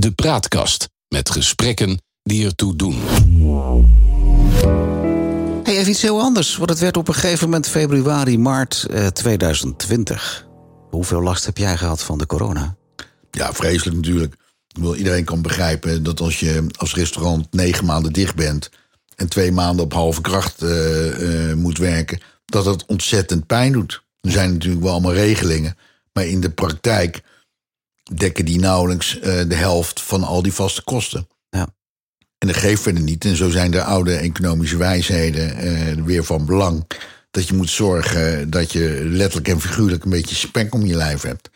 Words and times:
De 0.00 0.12
Praatkast 0.12 0.88
met 1.08 1.30
gesprekken 1.30 2.02
die 2.22 2.44
ertoe 2.44 2.76
doen. 2.76 3.00
Hey, 5.62 5.76
even 5.76 5.90
iets 5.90 6.02
heel 6.02 6.20
anders. 6.20 6.56
Want 6.56 6.70
het 6.70 6.78
werd 6.78 6.96
op 6.96 7.08
een 7.08 7.14
gegeven 7.14 7.44
moment 7.44 7.68
februari, 7.68 8.38
maart 8.38 8.86
eh, 8.90 9.06
2020. 9.06 10.46
Hoeveel 10.90 11.22
last 11.22 11.44
heb 11.44 11.58
jij 11.58 11.76
gehad 11.76 12.02
van 12.02 12.18
de 12.18 12.26
corona? 12.26 12.76
Ja, 13.30 13.52
vreselijk 13.52 13.96
natuurlijk. 13.96 14.32
Ik 14.32 14.74
bedoel, 14.74 14.96
iedereen 14.96 15.24
kan 15.24 15.42
begrijpen 15.42 16.02
dat 16.02 16.20
als 16.20 16.40
je 16.40 16.66
als 16.76 16.94
restaurant 16.94 17.46
negen 17.50 17.84
maanden 17.84 18.12
dicht 18.12 18.34
bent 18.34 18.70
en 19.16 19.28
twee 19.28 19.52
maanden 19.52 19.84
op 19.84 19.92
halve 19.92 20.20
kracht 20.20 20.62
eh, 20.62 21.50
eh, 21.50 21.56
moet 21.56 21.78
werken, 21.78 22.20
dat 22.44 22.64
dat 22.64 22.86
ontzettend 22.86 23.46
pijn 23.46 23.72
doet. 23.72 24.02
Er 24.20 24.30
zijn 24.30 24.52
natuurlijk 24.52 24.82
wel 24.82 24.92
allemaal 24.92 25.14
regelingen, 25.14 25.76
maar 26.12 26.26
in 26.26 26.40
de 26.40 26.50
praktijk 26.50 27.22
dekken 28.14 28.44
die 28.44 28.58
nauwelijks 28.58 29.18
eh, 29.18 29.48
de 29.48 29.54
helft 29.54 30.02
van 30.02 30.24
al 30.24 30.42
die 30.42 30.52
vaste 30.52 30.82
kosten. 30.82 31.28
Ja. 31.50 31.68
En 32.38 32.46
dat 32.48 32.56
geeft 32.56 32.82
verder 32.82 33.02
niet. 33.02 33.24
En 33.24 33.36
zo 33.36 33.50
zijn 33.50 33.70
de 33.70 33.82
oude 33.82 34.16
economische 34.16 34.76
wijsheden 34.76 35.56
eh, 35.56 36.04
weer 36.04 36.24
van 36.24 36.44
belang. 36.44 36.86
Dat 37.30 37.48
je 37.48 37.54
moet 37.54 37.70
zorgen 37.70 38.50
dat 38.50 38.72
je 38.72 39.00
letterlijk 39.04 39.48
en 39.48 39.60
figuurlijk 39.60 40.04
een 40.04 40.10
beetje 40.10 40.34
spek 40.34 40.74
om 40.74 40.86
je 40.86 40.94
lijf 40.94 41.22
hebt. 41.22 41.50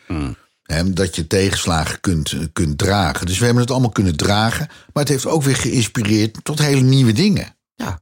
Hè, 0.63 0.93
dat 0.93 1.15
je 1.15 1.27
tegenslagen 1.27 1.99
kunt, 1.99 2.35
kunt 2.53 2.77
dragen. 2.77 3.25
Dus 3.25 3.37
we 3.37 3.45
hebben 3.45 3.63
het 3.63 3.71
allemaal 3.71 3.89
kunnen 3.89 4.17
dragen. 4.17 4.67
Maar 4.67 5.03
het 5.03 5.11
heeft 5.11 5.25
ook 5.25 5.43
weer 5.43 5.55
geïnspireerd 5.55 6.37
tot 6.43 6.59
hele 6.59 6.81
nieuwe 6.81 7.13
dingen. 7.13 7.55
Ja. 7.75 8.01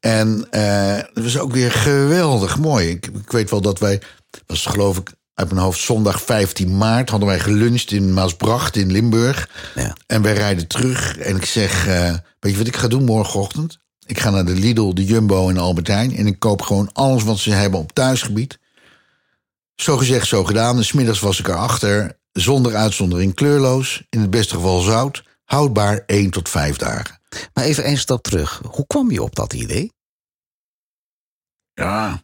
En 0.00 0.46
eh 0.50 0.96
het 0.96 1.24
was 1.24 1.38
ook 1.38 1.52
weer 1.52 1.72
geweldig 1.72 2.58
mooi. 2.58 2.88
Ik, 2.88 3.06
ik 3.06 3.30
weet 3.30 3.50
wel 3.50 3.60
dat 3.60 3.78
wij, 3.78 4.02
was 4.46 4.66
geloof 4.66 4.98
ik 4.98 5.12
uit 5.40 5.50
mijn 5.50 5.64
hoofd 5.64 5.80
zondag 5.80 6.22
15 6.22 6.76
maart, 6.76 7.10
hadden 7.10 7.28
wij 7.28 7.40
geluncht 7.40 7.90
in 7.90 8.12
Maasbracht 8.12 8.76
in 8.76 8.92
Limburg. 8.92 9.48
Ja. 9.74 9.96
En 10.06 10.22
wij 10.22 10.32
rijden 10.32 10.66
terug 10.66 11.18
en 11.18 11.36
ik 11.36 11.44
zeg, 11.44 11.86
eh, 11.86 12.14
weet 12.40 12.52
je 12.52 12.58
wat 12.58 12.66
ik 12.66 12.76
ga 12.76 12.88
doen 12.88 13.04
morgenochtend? 13.04 13.78
Ik 14.06 14.20
ga 14.20 14.30
naar 14.30 14.44
de 14.44 14.54
Lidl, 14.54 14.94
de 14.94 15.04
Jumbo 15.04 15.48
en 15.48 15.54
de 15.54 15.60
Albertijn 15.60 16.16
en 16.16 16.26
ik 16.26 16.38
koop 16.38 16.62
gewoon 16.62 16.90
alles 16.92 17.22
wat 17.22 17.38
ze 17.38 17.50
hebben 17.50 17.80
op 17.80 17.92
thuisgebied. 17.92 18.58
Zo 19.74 19.96
gezegd, 19.96 20.26
zo 20.26 20.44
gedaan. 20.44 20.76
En 20.76 20.84
smiddags 20.84 21.20
was 21.20 21.38
ik 21.38 21.48
erachter, 21.48 22.18
zonder 22.32 22.74
uitzondering 22.74 23.34
kleurloos, 23.34 24.02
in 24.08 24.20
het 24.20 24.30
beste 24.30 24.54
geval 24.54 24.80
zout, 24.80 25.24
houdbaar 25.44 26.02
1 26.06 26.30
tot 26.30 26.48
5 26.48 26.76
dagen. 26.76 27.20
Maar 27.54 27.64
even 27.64 27.84
één 27.84 27.98
stap 27.98 28.22
terug. 28.22 28.62
Hoe 28.66 28.86
kwam 28.86 29.10
je 29.10 29.22
op 29.22 29.34
dat 29.34 29.52
idee? 29.52 29.92
Ja. 31.74 32.22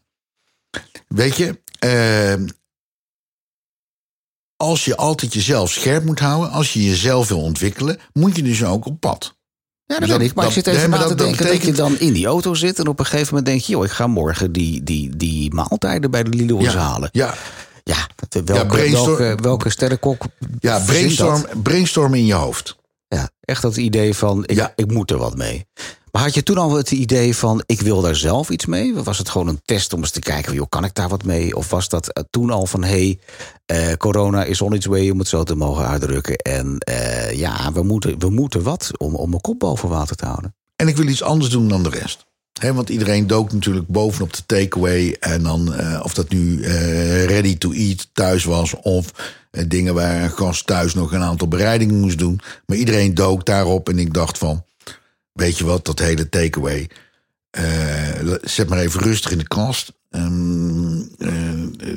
Weet 1.08 1.36
je, 1.36 1.60
eh, 1.78 2.34
als 4.56 4.84
je 4.84 4.96
altijd 4.96 5.34
jezelf 5.34 5.70
scherp 5.70 6.04
moet 6.04 6.18
houden, 6.20 6.50
als 6.50 6.72
je 6.72 6.84
jezelf 6.84 7.28
wil 7.28 7.40
ontwikkelen, 7.40 7.98
moet 8.12 8.36
je 8.36 8.42
dus 8.42 8.64
ook 8.64 8.86
op 8.86 9.00
pad. 9.00 9.34
Ja, 9.84 9.98
dat 9.98 10.08
Dat- 10.08 10.18
weet 10.18 10.28
ik. 10.28 10.34
Maar 10.34 10.44
dat- 10.44 10.56
ik 10.56 10.64
zit 10.64 10.74
even 10.74 10.90
nee, 10.90 10.98
na 10.98 11.06
te 11.06 11.14
dat- 11.14 11.26
denken 11.26 11.46
dat, 11.46 11.62
je 11.62 11.72
dan 11.72 11.98
in 11.98 12.12
die 12.12 12.26
auto 12.26 12.54
zit... 12.54 12.78
en 12.78 12.86
op 12.88 12.98
een 12.98 13.04
gegeven 13.04 13.26
moment 13.28 13.46
denk 13.46 13.60
je... 13.60 13.72
joh, 13.72 13.84
ik 13.84 13.90
ga 13.90 14.06
morgen 14.06 14.52
die, 14.52 14.82
die, 14.82 15.16
die 15.16 15.54
maaltijden 15.54 16.10
bij 16.10 16.22
de 16.22 16.30
Lidl 16.30 16.64
halen. 16.66 17.08
ja, 17.12 17.34
Ja, 17.84 18.08
dat- 18.28 18.44
welke, 18.44 18.66
brainstorm- 18.66 19.16
welke, 19.18 19.42
welke 19.42 19.70
sterrenkok 19.70 20.22
ja 20.60 20.78
brainstorm, 20.86 21.44
brainstorm 21.62 22.14
in 22.14 22.26
je 22.26 22.34
hoofd. 22.34 22.76
Ja, 23.08 23.30
echt 23.40 23.62
dat 23.62 23.76
idee 23.76 24.14
van, 24.14 24.42
ik, 24.46 24.56
Ja. 24.56 24.72
ik 24.76 24.90
moet 24.92 25.10
er 25.10 25.18
wat 25.18 25.36
mee. 25.36 25.66
Had 26.16 26.34
je 26.34 26.42
toen 26.42 26.58
al 26.58 26.72
het 26.72 26.90
idee 26.90 27.36
van, 27.36 27.62
ik 27.66 27.80
wil 27.80 28.00
daar 28.00 28.16
zelf 28.16 28.50
iets 28.50 28.66
mee? 28.66 28.94
Was 28.94 29.18
het 29.18 29.28
gewoon 29.28 29.48
een 29.48 29.60
test 29.64 29.92
om 29.92 30.00
eens 30.00 30.10
te 30.10 30.20
kijken, 30.20 30.54
joh, 30.54 30.68
kan 30.68 30.84
ik 30.84 30.94
daar 30.94 31.08
wat 31.08 31.24
mee? 31.24 31.56
Of 31.56 31.70
was 31.70 31.88
dat 31.88 32.12
eh, 32.12 32.24
toen 32.30 32.50
al 32.50 32.66
van, 32.66 32.84
hey, 32.84 33.18
eh, 33.66 33.92
corona 33.92 34.44
is 34.44 34.60
on 34.60 34.74
its 34.74 34.86
way, 34.86 35.10
om 35.10 35.18
het 35.18 35.28
zo 35.28 35.42
te 35.42 35.54
mogen 35.54 35.88
uitdrukken. 35.88 36.36
En 36.36 36.78
eh, 36.78 37.32
ja, 37.32 37.72
we 37.72 37.82
moeten, 37.82 38.18
we 38.18 38.30
moeten 38.30 38.62
wat 38.62 38.90
om, 38.96 39.14
om 39.14 39.28
mijn 39.28 39.40
kop 39.40 39.58
boven 39.58 39.88
water 39.88 40.16
te 40.16 40.24
houden. 40.24 40.54
En 40.76 40.88
ik 40.88 40.96
wil 40.96 41.08
iets 41.08 41.22
anders 41.22 41.50
doen 41.50 41.68
dan 41.68 41.82
de 41.82 41.88
rest. 41.88 42.24
Hè, 42.60 42.74
want 42.74 42.88
iedereen 42.88 43.26
dook 43.26 43.52
natuurlijk 43.52 43.88
bovenop 43.88 44.32
de 44.32 44.46
takeaway. 44.46 45.16
En 45.20 45.42
dan, 45.42 45.74
of 46.02 46.14
dat 46.14 46.28
nu 46.28 46.62
ready 47.26 47.58
to 47.58 47.72
eat 47.72 48.08
thuis 48.12 48.44
was. 48.44 48.74
Of 48.74 49.12
dingen 49.66 49.94
waar 49.94 50.22
een 50.22 50.30
gast 50.30 50.66
thuis 50.66 50.94
nog 50.94 51.12
een 51.12 51.22
aantal 51.22 51.48
bereidingen 51.48 52.00
moest 52.00 52.18
doen. 52.18 52.40
Maar 52.66 52.76
iedereen 52.76 53.14
dook 53.14 53.46
daarop. 53.46 53.88
En 53.88 53.98
ik 53.98 54.14
dacht 54.14 54.38
van, 54.38 54.64
weet 55.36 55.58
je 55.58 55.64
wat, 55.64 55.84
dat 55.84 55.98
hele 55.98 56.28
takeaway. 56.28 56.88
eh, 57.50 58.32
zet 58.42 58.68
maar 58.68 58.78
even 58.78 59.00
rustig 59.02 59.30
in 59.30 59.38
de 59.38 59.48
kast. 59.48 59.92
Ehm, 60.10 60.98
eh, 61.18 61.28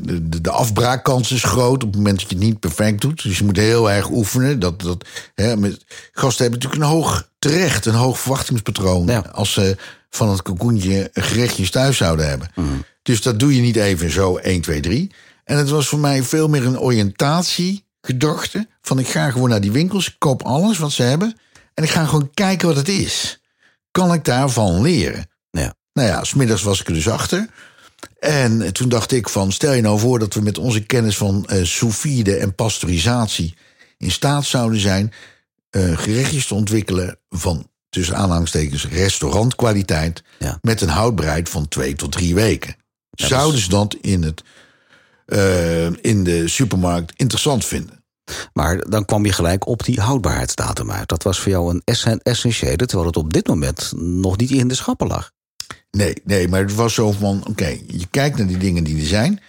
de, 0.01 0.29
de, 0.29 0.41
de 0.41 0.50
afbraakkans 0.50 1.31
is 1.31 1.44
groot 1.44 1.83
op 1.83 1.89
het 1.89 1.95
moment 1.95 2.19
dat 2.19 2.29
je 2.29 2.35
het 2.35 2.44
niet 2.45 2.59
perfect 2.59 3.01
doet. 3.01 3.23
Dus 3.23 3.38
je 3.38 3.44
moet 3.44 3.57
heel 3.57 3.91
erg 3.91 4.09
oefenen. 4.09 4.59
Dat, 4.59 4.81
dat, 4.81 5.05
hè, 5.35 5.57
met, 5.57 5.85
gasten 6.11 6.41
hebben 6.41 6.59
natuurlijk 6.59 6.91
een 6.91 6.97
hoog, 6.97 7.29
terecht, 7.39 7.85
een 7.85 7.94
hoog 7.94 8.19
verwachtingspatroon. 8.19 9.07
Ja. 9.07 9.19
Als 9.31 9.53
ze 9.53 9.77
van 10.09 10.29
het 10.29 10.41
kokoentje 10.41 11.09
gerechtjes 11.13 11.69
thuis 11.71 11.97
zouden 11.97 12.29
hebben. 12.29 12.51
Dus 13.03 13.21
dat 13.21 13.39
doe 13.39 13.56
je 13.56 13.61
niet 13.61 13.75
even 13.75 14.11
zo 14.11 14.35
1, 14.38 14.61
2, 14.61 14.79
3. 14.79 15.11
En 15.44 15.57
het 15.57 15.69
was 15.69 15.88
voor 15.88 16.00
mij 16.00 16.23
veel 16.23 16.47
meer 16.47 16.66
een 16.66 16.79
oriëntatiegedachte. 16.79 18.67
Van 18.81 19.00
ik 19.00 19.07
ga 19.07 19.31
gewoon 19.31 19.50
naar 19.50 19.61
die 19.61 19.71
winkels, 19.71 20.07
ik 20.07 20.16
koop 20.17 20.44
alles 20.44 20.77
wat 20.77 20.91
ze 20.91 21.03
hebben. 21.03 21.38
En 21.79 21.85
ik 21.85 21.91
ga 21.91 22.06
gewoon 22.06 22.29
kijken 22.34 22.67
wat 22.67 22.75
het 22.75 22.88
is. 22.90 23.41
Kan 23.91 24.13
ik 24.13 24.25
daarvan 24.25 24.81
leren? 24.81 25.29
Ja. 25.51 25.73
Nou 25.94 26.07
ja, 26.07 26.23
smiddags 26.23 26.62
was 26.62 26.79
ik 26.81 26.88
er 26.88 26.94
dus 26.94 27.09
achter. 27.09 27.47
En 28.19 28.73
toen 28.73 28.90
dacht 28.90 29.12
ik 29.12 29.29
van, 29.29 29.51
stel 29.51 29.73
je 29.73 29.81
nou 29.81 30.00
voor 30.00 30.19
dat 30.19 30.34
we 30.34 30.41
met 30.41 30.57
onze 30.57 30.79
kennis 30.85 31.18
van 31.18 31.45
eh 31.47 31.63
sous 31.63 31.97
vide 31.97 32.35
en 32.35 32.56
pasteurisatie 32.56 33.56
in 33.97 34.12
staat 34.12 34.45
zouden 34.45 34.79
zijn 34.79 35.13
eh, 35.69 35.97
gerechtjes 35.97 36.47
te 36.47 36.53
ontwikkelen 36.53 37.19
van 37.29 37.69
tussen 37.89 38.16
aanhalingstekens 38.16 38.88
restaurantkwaliteit 38.88 40.23
Ja. 40.39 40.57
met 40.62 40.81
een 40.81 40.89
houdbaarheid 40.89 41.50
van 41.50 41.68
twee 41.68 41.95
tot 41.95 42.12
drie 42.12 42.35
weken. 42.35 42.75
Zouden 43.12 43.62
ze 43.62 43.69
dat 43.69 43.95
in, 44.01 44.23
het, 44.23 44.44
eh, 45.25 45.85
in 45.85 46.23
de 46.23 46.47
supermarkt 46.47 47.13
interessant 47.16 47.66
vinden? 47.66 47.98
Maar 48.53 48.90
dan 48.90 49.06
kwam 49.06 49.25
je 49.25 49.34
gelijk 49.34 49.67
op 49.67 49.84
die 49.84 50.01
houdbaarheidsdatum 50.01 50.91
uit. 50.91 51.07
Dat 51.09 51.23
was 51.23 51.40
voor 51.40 51.51
jou 51.51 51.69
een 51.69 51.81
essen- 51.85 52.22
essentiële, 52.22 52.85
terwijl 52.85 53.07
het 53.07 53.17
op 53.17 53.34
dit 53.34 53.47
moment 53.47 53.91
nog 53.95 54.38
niet 54.38 54.51
in 54.51 54.67
de 54.67 54.75
schappen 54.75 55.07
lag. 55.07 55.31
Nee, 55.91 56.22
nee, 56.23 56.47
maar 56.47 56.62
het 56.62 56.75
was 56.75 56.94
zo 56.94 57.12
van: 57.12 57.44
oké, 57.47 57.78
je 57.88 58.07
kijkt 58.12 58.38
naar 58.38 58.47
die 58.47 58.57
dingen 58.57 58.84
die 58.84 59.01
er 59.01 59.07
zijn. 59.07 59.41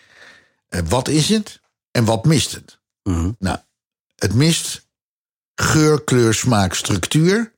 Eh, 0.69 0.81
wat 0.89 1.09
is 1.09 1.29
het 1.29 1.61
en 1.91 2.05
wat 2.05 2.25
mist 2.25 2.53
het? 2.53 2.79
Mhm. 3.03 3.31
Nou, 3.39 3.59
het 4.17 4.35
mist 4.35 4.89
geur, 5.55 6.05
kleur, 6.05 6.35
smaak, 6.35 6.75
structuur, 6.75 7.53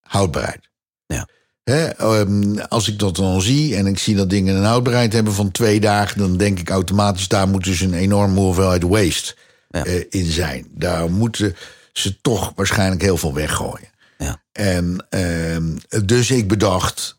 houdbaarheid. 0.00 0.68
Ja. 1.06 1.28
Ehm, 1.64 2.58
als 2.58 2.88
ik 2.88 2.98
dat 2.98 3.16
dan 3.16 3.42
zie 3.42 3.76
en 3.76 3.86
ik 3.86 3.98
zie 3.98 4.16
dat 4.16 4.30
dingen 4.30 4.56
een 4.56 4.64
houdbaarheid 4.64 5.12
hebben 5.12 5.32
van 5.32 5.50
twee 5.50 5.80
dagen, 5.80 6.18
dan 6.18 6.36
denk 6.36 6.58
ik 6.58 6.70
automatisch 6.70 7.28
daar 7.28 7.48
moet 7.48 7.64
dus 7.64 7.80
een 7.80 7.94
enorme 7.94 8.40
hoeveelheid 8.40 8.82
waste 8.82 9.34
Ja. 9.74 9.84
eh, 9.84 10.04
in 10.10 10.30
zijn. 10.30 10.66
Daar 10.70 11.10
moeten 11.10 11.56
ze 11.92 12.20
toch 12.20 12.52
waarschijnlijk 12.54 13.02
heel 13.02 13.16
veel 13.16 13.34
weggooien. 13.34 13.88
Ja. 14.18 14.42
En 14.52 15.06
ehm, 15.08 15.76
dus 16.04 16.30
ik 16.30 16.48
bedacht 16.48 17.18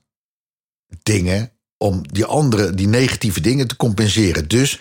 dingen 1.03 1.51
om 1.77 2.11
die 2.11 2.25
andere, 2.25 2.73
die 2.73 2.87
negatieve 2.87 3.41
dingen 3.41 3.67
te 3.67 3.75
compenseren. 3.75 4.47
Dus 4.47 4.79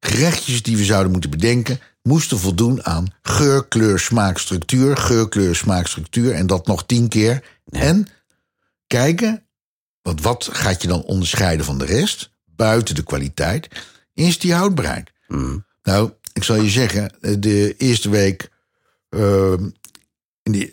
gerechtjes 0.00 0.62
die 0.62 0.76
we 0.76 0.84
zouden 0.84 1.12
moeten 1.12 1.30
bedenken, 1.30 1.80
moesten 2.02 2.38
voldoen 2.38 2.84
aan 2.84 3.14
geur, 3.22 3.66
kleur, 3.68 3.98
smaak, 3.98 4.38
structuur, 4.38 4.96
geur, 4.96 5.28
kleur, 5.28 5.56
smaak, 5.56 5.86
structuur 5.86 6.34
en 6.34 6.46
dat 6.46 6.66
nog 6.66 6.86
tien 6.86 7.08
keer. 7.08 7.44
En 7.70 8.06
kijken, 8.86 9.46
want 10.02 10.22
wat 10.22 10.48
gaat 10.52 10.82
je 10.82 10.88
dan 10.88 11.02
onderscheiden 11.02 11.64
van 11.66 11.78
de 11.78 11.84
rest, 11.84 12.30
buiten 12.44 12.94
de 12.94 13.02
kwaliteit, 13.02 13.68
is 14.14 14.38
die 14.38 14.54
houdbaarheid. 14.54 15.10
Nou, 15.82 16.12
ik 16.32 16.44
zal 16.44 16.56
je 16.56 16.70
zeggen, 16.70 17.12
de 17.38 17.74
eerste 17.76 18.08
week 18.08 18.50
ehm, 19.08 19.68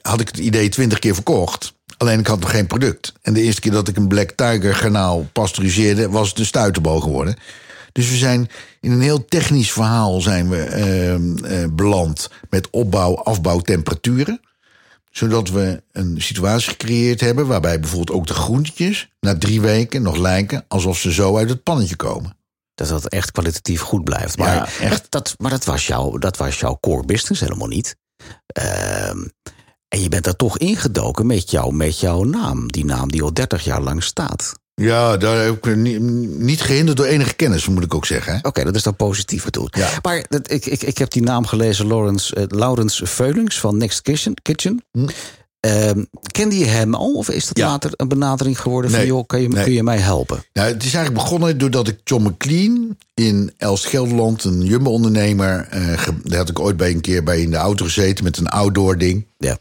had 0.01 0.19
ik 0.19 0.27
het 0.27 0.37
idee 0.37 0.69
twintig 0.69 0.99
keer 0.99 1.13
verkocht. 1.13 1.75
Alleen 1.97 2.19
ik 2.19 2.27
had 2.27 2.39
nog 2.39 2.51
geen 2.51 2.67
product. 2.67 3.13
En 3.21 3.33
de 3.33 3.41
eerste 3.41 3.61
keer 3.61 3.71
dat 3.71 3.87
ik 3.87 3.97
een 3.97 4.07
Black 4.07 4.31
Tiger 4.31 4.75
garnaal 4.75 5.27
pasteuriseerde, 5.33 6.09
was 6.09 6.29
het 6.29 6.39
een 6.39 6.45
stuiterbal 6.45 6.99
geworden. 6.99 7.35
Dus 7.91 8.09
we 8.09 8.15
zijn 8.15 8.49
in 8.81 8.91
een 8.91 9.01
heel 9.01 9.25
technisch 9.25 9.71
verhaal 9.71 10.21
zijn 10.21 10.49
we 10.49 10.61
ehm, 10.63 11.45
eh, 11.45 11.65
beland 11.71 12.29
met 12.49 12.69
opbouw, 12.69 13.15
afbouw, 13.15 13.59
temperaturen. 13.59 14.41
Zodat 15.11 15.49
we 15.49 15.81
een 15.91 16.21
situatie 16.21 16.69
gecreëerd 16.69 17.21
hebben 17.21 17.47
waarbij 17.47 17.79
bijvoorbeeld 17.79 18.17
ook 18.17 18.27
de 18.27 18.33
groentjes 18.33 19.09
na 19.19 19.37
drie 19.37 19.61
weken 19.61 20.01
nog 20.01 20.17
lijken 20.17 20.65
alsof 20.67 20.97
ze 20.97 21.13
zo 21.13 21.37
uit 21.37 21.49
het 21.49 21.63
pannetje 21.63 21.95
komen. 21.95 22.36
Dat 22.77 22.87
dat 22.87 23.07
echt 23.07 23.31
kwalitatief 23.31 23.81
goed 23.81 24.03
blijft. 24.03 24.37
Maar, 24.37 24.55
Ja, 24.55 24.67
echt. 24.79 24.89
Dat, 24.89 25.11
dat- 25.11 25.35
maar 25.37 25.51
dat, 25.51 25.65
was 25.65 25.87
jouw, 25.87 26.17
dat 26.17 26.37
was 26.37 26.59
jouw 26.59 26.77
core 26.81 27.05
business 27.05 27.41
helemaal 27.41 27.67
niet. 27.67 27.95
Ehm, 28.47 29.17
en 29.87 30.01
je 30.01 30.09
bent 30.09 30.23
daar 30.23 30.35
toch 30.35 30.57
ingedoken 30.57 31.25
met, 31.25 31.51
jou, 31.51 31.73
met 31.73 31.99
jouw 31.99 32.23
naam. 32.23 32.71
Die 32.71 32.85
naam 32.85 33.11
die 33.11 33.21
al 33.23 33.33
30 33.33 33.63
jaar 33.63 33.81
lang 33.81 34.03
staat. 34.03 34.53
Ja, 34.73 35.17
daar 35.17 35.43
heb 35.45 35.65
ik 35.67 35.75
niet, 35.75 35.99
niet 36.39 36.61
gehinderd 36.61 36.97
door 36.97 37.05
enige 37.05 37.33
kennis, 37.33 37.67
moet 37.67 37.83
ik 37.83 37.93
ook 37.93 38.05
zeggen. 38.05 38.39
Oké, 38.41 38.63
dat 38.63 38.75
is 38.75 38.83
dan 38.83 38.95
positief 38.95 39.43
bedoeld. 39.43 39.75
Ja. 39.77 39.89
Maar 40.01 40.25
dat, 40.29 40.51
ik, 40.51 40.65
ik, 40.65 40.81
ik 40.81 40.97
heb 40.97 41.11
die 41.11 41.21
naam 41.21 41.45
gelezen, 41.45 41.87
Lawrence, 41.87 42.35
eh, 42.35 42.43
Laurens 42.47 43.01
Veulings 43.03 43.59
van 43.59 43.77
Next 43.77 44.01
Kitchen. 44.01 44.33
Kitchen. 44.41 44.83
Hm. 44.91 45.07
Ehm, 45.59 46.03
kende 46.31 46.57
je 46.57 46.65
hem 46.65 46.93
al 46.93 47.13
of 47.13 47.29
is 47.29 47.45
dat 47.47 47.57
Ja. 47.57 47.67
later 47.67 47.91
een 47.95 48.07
benadering 48.07 48.61
geworden 48.61 48.91
van... 48.91 49.05
Joh, 49.05 49.25
kan 49.25 49.41
je, 49.41 49.47
Nee. 49.47 49.63
kun 49.63 49.73
je 49.73 49.83
mij 49.83 49.97
helpen? 49.97 50.43
Nou, 50.53 50.67
het 50.67 50.83
is 50.83 50.93
eigenlijk 50.93 51.23
begonnen 51.23 51.57
doordat 51.57 51.87
ik 51.87 51.99
John 52.03 52.23
McLean 52.27 52.97
in 53.13 53.53
Elst 53.57 53.85
Gelderland, 53.85 54.43
een 54.43 54.61
Jumbo-ondernemer, 54.61 55.67
eh, 55.69 56.07
daar 56.23 56.37
had 56.37 56.49
ik 56.49 56.59
ooit 56.59 56.77
bij 56.77 56.91
een 56.91 57.01
keer 57.01 57.23
bij 57.23 57.41
in 57.41 57.51
de 57.51 57.57
auto 57.57 57.85
gezeten 57.85 58.23
met 58.23 58.37
een 58.37 58.47
outdoor 58.47 58.97
ding. 58.97 59.25
Ja. 59.37 59.57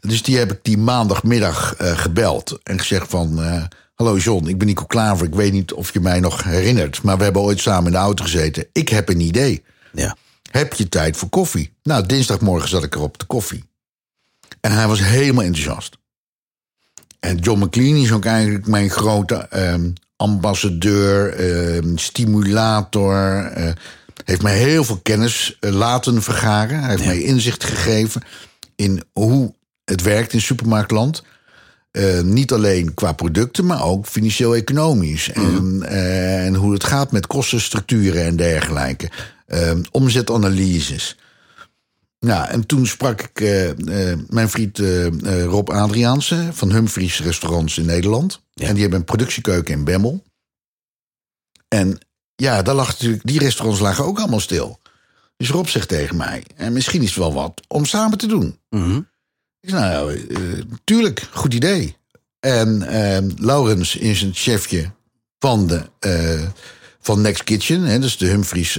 Dus 0.00 0.22
die 0.22 0.36
heb 0.38 0.52
ik 0.52 0.58
die 0.62 0.78
maandagmiddag 0.78 1.74
eh, 1.76 1.98
gebeld 1.98 2.58
en 2.62 2.78
gezegd 2.78 3.10
van... 3.10 3.42
eh, 3.42 3.62
Hallo 3.94 4.16
John, 4.16 4.46
ik 4.48 4.58
ben 4.58 4.66
Nico 4.66 4.84
Klaver. 4.84 5.26
Ik 5.26 5.34
weet 5.34 5.52
niet 5.52 5.72
of 5.72 5.92
je 5.92 6.00
mij 6.00 6.20
nog 6.20 6.42
herinnert, 6.44 7.02
maar 7.02 7.16
we 7.18 7.24
hebben 7.24 7.42
ooit 7.42 7.60
samen 7.60 7.86
in 7.86 7.92
de 7.92 7.98
auto 7.98 8.24
gezeten. 8.24 8.66
Ik 8.72 8.88
heb 8.88 9.08
een 9.08 9.20
idee. 9.20 9.62
Ja. 9.92 10.16
Heb 10.50 10.72
je 10.74 10.88
tijd 10.88 11.16
voor 11.16 11.28
koffie? 11.28 11.72
Nou, 11.82 12.06
dinsdagmorgen 12.06 12.68
zat 12.68 12.82
ik 12.84 12.94
er 12.94 13.00
op 13.00 13.18
de 13.18 13.24
koffie. 13.24 13.64
En 14.64 14.72
hij 14.72 14.86
was 14.86 15.00
helemaal 15.00 15.44
enthousiast. 15.44 15.96
En 17.20 17.36
John 17.36 17.64
McLean 17.64 17.96
is 17.96 18.12
ook 18.12 18.24
eigenlijk 18.24 18.66
mijn 18.66 18.90
grote 18.90 19.34
ehm, 19.34 19.90
ambassadeur, 20.16 21.34
ehm, 21.34 21.96
stimulator. 21.96 23.44
eh, 23.44 23.72
heeft 24.24 24.42
mij 24.42 24.58
heel 24.58 24.84
veel 24.84 25.00
kennis 25.02 25.56
eh, 25.60 25.70
laten 25.70 26.22
vergaren. 26.22 26.80
Hij 26.80 26.90
heeft 26.90 27.04
mij 27.04 27.22
inzicht 27.22 27.64
gegeven 27.64 28.22
in 28.76 29.02
hoe 29.12 29.54
het 29.84 30.02
werkt 30.02 30.32
in 30.32 30.40
supermarktland. 30.40 31.22
Eh, 31.90 32.20
niet 32.20 32.52
alleen 32.52 32.94
qua 32.94 33.12
producten, 33.12 33.66
maar 33.66 33.84
ook 33.84 34.06
financieel-economisch. 34.06 35.30
En, 35.30 35.82
eh, 35.82 36.46
en 36.46 36.54
hoe 36.54 36.72
het 36.72 36.84
gaat 36.84 37.12
met 37.12 37.26
kostenstructuren 37.26 38.24
en 38.24 38.36
dergelijke. 38.36 39.10
Ehm, 39.46 39.82
omzetanalyses. 39.90 41.16
Nou, 42.24 42.48
en 42.48 42.66
toen 42.66 42.86
sprak 42.86 43.22
ik 43.22 43.40
eh, 43.40 44.10
eh, 44.10 44.18
mijn 44.28 44.48
vriend 44.48 44.78
eh, 44.78 45.44
Rob 45.44 45.70
Adriaanse 45.70 46.48
van 46.52 46.72
Humphries 46.72 47.20
Restaurants 47.20 47.78
in 47.78 47.86
Nederland. 47.86 48.42
Ja. 48.52 48.66
En 48.66 48.72
die 48.72 48.82
hebben 48.82 48.98
een 48.98 49.04
productiekeuken 49.04 49.74
in 49.74 49.84
Bemmel. 49.84 50.24
En 51.68 51.98
ja, 52.34 52.62
daar 52.62 52.74
lag 52.74 52.88
natuurlijk, 52.88 53.22
die 53.26 53.38
restaurants 53.38 53.80
lagen 53.80 54.04
ook 54.04 54.18
allemaal 54.18 54.40
stil. 54.40 54.78
Dus 55.36 55.50
Rob 55.50 55.66
zegt 55.66 55.88
tegen 55.88 56.16
mij: 56.16 56.44
en 56.56 56.72
misschien 56.72 57.02
is 57.02 57.08
het 57.08 57.18
wel 57.18 57.32
wat 57.32 57.60
om 57.68 57.84
samen 57.84 58.18
te 58.18 58.26
doen. 58.26 58.58
Mhm. 58.70 59.00
Ik 59.60 59.68
zei, 59.68 59.82
nou, 59.82 60.26
tuurlijk, 60.84 61.28
goed 61.32 61.54
idee. 61.54 61.96
En 62.40 62.82
eh, 62.82 63.28
Laurens 63.36 63.96
is 63.96 64.22
een 64.22 64.34
chefje 64.34 64.90
van, 65.38 65.66
de, 65.66 66.48
van 67.00 67.20
Next 67.20 67.44
Kitchen. 67.44 67.82
Hè, 67.82 67.98
dat 67.98 68.08
is 68.08 68.16
de 68.16 68.26
Humphries 68.26 68.78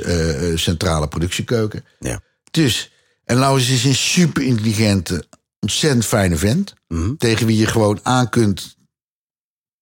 centrale 0.56 1.08
productiekeuken. 1.08 1.86
Ja. 2.00 2.22
Dus, 2.52 2.90
en 3.26 3.38
Laurens 3.38 3.70
is 3.70 3.84
een 3.84 3.96
super 3.96 4.44
intelligente, 4.44 5.26
ontzettend 5.60 6.06
fijne 6.06 6.38
vent. 6.38 6.74
Mhm. 6.88 7.16
Tegen 7.18 7.46
wie 7.48 7.58
je 7.58 7.68
gewoon 7.68 8.00
aan 8.04 8.30
kunt 8.30 8.76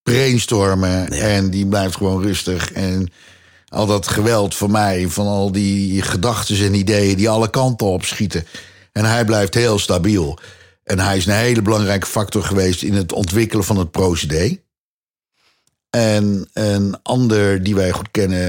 brainstormen. 0.04 1.16
Ja. 1.16 1.22
En 1.22 1.50
die 1.50 1.68
blijft 1.68 1.96
gewoon 1.96 2.22
rustig. 2.22 2.72
En 2.72 3.12
al 3.68 3.86
dat 3.86 4.08
geweld 4.08 4.56
van 4.56 4.72
mij, 4.72 5.08
van 5.08 5.28
al 5.28 5.52
die 5.52 6.02
gedachten 6.02 6.66
en 6.66 6.74
ideeën 6.74 7.18
die 7.18 7.30
alle 7.30 7.50
kanten 7.50 7.88
op 7.88 8.06
schieten. 8.06 8.46
En 8.92 9.06
hij 9.06 9.26
blijft 9.26 9.54
heel 9.54 9.80
stabiel. 9.80 10.40
En 10.84 11.00
hij 11.00 11.18
is 11.18 11.26
een 11.26 11.34
hele 11.34 11.62
belangrijke 11.62 12.08
factor 12.08 12.44
geweest 12.44 12.84
in 12.84 12.94
het 12.94 13.12
ontwikkelen 13.12 13.66
van 13.66 13.78
het 13.78 13.92
procedé. 13.92 14.58
En 15.90 16.50
een 16.54 16.96
ander 17.02 17.64
die 17.64 17.76
wij 17.76 17.92
goed 17.92 18.12
kennen, 18.12 18.40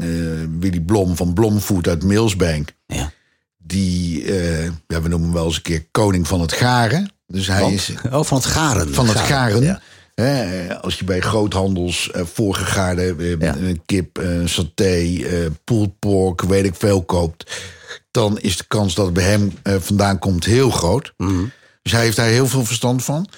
eh, 0.00 0.60
Willy 0.60 0.80
Blom 0.80 1.16
van 1.16 1.32
Blomfood 1.32 1.88
uit 1.88 2.04
Millsbank. 2.04 2.72
Ja. 2.86 3.12
Die, 3.68 4.24
eh, 4.24 4.64
ja, 4.64 5.02
we 5.02 5.08
noemen 5.08 5.22
hem 5.22 5.32
wel 5.32 5.44
eens 5.44 5.56
een 5.56 5.62
keer 5.62 5.86
koning 5.90 6.26
van 6.28 6.40
het 6.40 6.52
garen. 6.52 7.10
Dus 7.26 7.46
hij 7.46 7.60
Want- 7.60 7.72
is 7.74 7.92
Oh, 8.10 8.24
van 8.24 8.36
het 8.36 8.46
garen. 8.46 8.94
van 8.94 9.08
het 9.08 9.18
garen. 9.18 9.62
Ja. 9.62 9.80
Hè, 10.14 10.80
als 10.80 10.98
je 10.98 11.04
bij 11.04 11.20
groothandels 11.20 12.10
eh 12.10 12.22
voorgegaarde 12.32 13.14
eh, 13.18 13.38
Ja. 13.40 13.56
kip, 13.86 14.22
saté, 14.44 15.18
pulled 15.64 15.98
pork, 15.98 16.42
weet 16.42 16.64
ik 16.64 16.74
veel 16.74 17.04
koopt, 17.04 17.50
dan 18.10 18.38
is 18.38 18.56
de 18.56 18.64
kans 18.68 18.94
dat 18.94 19.04
het 19.04 19.14
bij 19.14 19.24
hem 19.24 19.52
vandaan 19.62 20.18
komt 20.18 20.44
heel 20.44 20.70
groot. 20.70 21.12
Mhm. 21.16 21.44
Dus 21.82 21.92
hij 21.92 22.02
heeft 22.02 22.16
daar 22.16 22.26
heel 22.26 22.46
veel 22.46 22.64
verstand 22.64 23.04
van. 23.04 23.28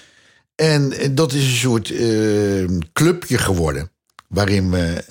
En 0.55 0.93
dat 1.15 1.32
is 1.32 1.44
een 1.44 1.50
soort 1.56 1.93
clubje 2.93 3.38
geworden. 3.38 3.91
Waarin 4.29 4.71
we 4.71 5.05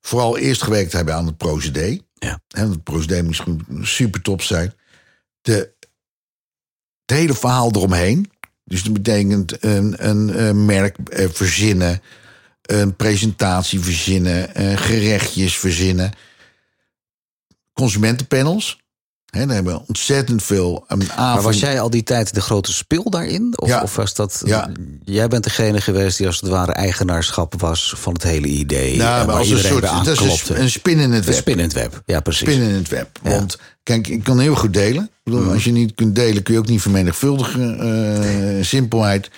vooral 0.00 0.38
eerst 0.38 0.62
gewerkt 0.62 0.92
hebben 0.92 1.14
aan 1.14 1.26
het 1.26 1.36
procedé. 1.36 1.98
Ja. 2.18 2.40
Procedé 2.82 3.22
moest 3.22 3.40
gewoon 3.40 3.64
super 3.82 4.22
top 4.22 4.42
zijn. 4.42 4.72
De, 5.40 5.74
het 7.06 7.16
hele 7.18 7.34
verhaal 7.34 7.70
eromheen. 7.74 8.30
Dus 8.64 8.82
dat 8.82 8.92
betekent 8.92 9.64
een, 9.64 10.08
een, 10.08 10.30
eh, 10.30 10.52
merk 10.52 10.96
eh, 10.98 11.28
verzinnen. 11.28 12.02
Een 12.62 12.96
presentatie 12.96 13.80
verzinnen. 13.80 14.54
eh, 14.54 14.76
gerechtjes 14.76 15.58
verzinnen. 15.58 16.12
Consumentenpanels. 17.72 18.84
Daar 19.46 19.54
hebben 19.54 19.74
we 19.74 19.82
ontzettend 19.86 20.42
veel 20.42 20.84
een 20.88 20.98
Maar 20.98 21.10
avond. 21.16 21.44
was 21.44 21.60
jij 21.60 21.80
al 21.80 21.90
die 21.90 22.02
tijd 22.02 22.34
de 22.34 22.40
grote 22.40 22.72
spil 22.72 23.10
daarin? 23.10 23.52
Of, 23.56 23.68
Ja. 23.68 23.82
of 23.82 23.96
was 23.96 24.14
dat... 24.14 24.42
Ja. 24.44 24.70
Jij 25.04 25.28
bent 25.28 25.44
degene 25.44 25.80
geweest 25.80 26.16
die 26.18 26.26
als 26.26 26.40
het 26.40 26.50
ware 26.50 26.72
eigenaarschap 26.72 27.54
was 27.60 27.94
van 27.96 28.12
het 28.12 28.22
hele 28.22 28.46
idee. 28.46 28.96
Nou, 28.96 29.10
en 29.10 29.16
maar 29.16 29.26
waar 29.26 29.36
als 29.36 29.50
een 29.50 29.58
soort 29.58 29.82
dat 30.04 30.06
is 30.20 30.48
een, 30.48 30.60
een 30.60 30.70
spin 30.70 30.98
in 30.98 31.10
het 31.12 31.26
Een 31.26 31.30
web. 31.30 31.40
spin 31.40 31.58
in 31.58 31.64
het 31.64 31.72
web. 31.72 32.02
Ja, 32.06 32.20
precies. 32.20 32.48
Spin 32.48 32.60
in 32.68 32.74
het 32.74 32.88
web. 32.88 33.18
Ja. 33.22 33.30
Want 33.30 33.58
kijk, 33.82 34.08
ik 34.08 34.24
kan 34.24 34.38
heel 34.40 34.54
goed 34.54 34.72
delen. 34.74 35.02
Ik 35.04 35.10
bedoel, 35.24 35.40
Mhm. 35.40 35.52
Als 35.52 35.64
je 35.64 35.72
niet 35.72 35.94
kunt 35.94 36.14
delen, 36.14 36.42
kun 36.42 36.54
je 36.54 36.60
ook 36.60 36.66
niet 36.68 36.82
vermenigvuldigen. 36.82 37.80
eh, 38.58 38.64
simpelheid. 38.64 39.30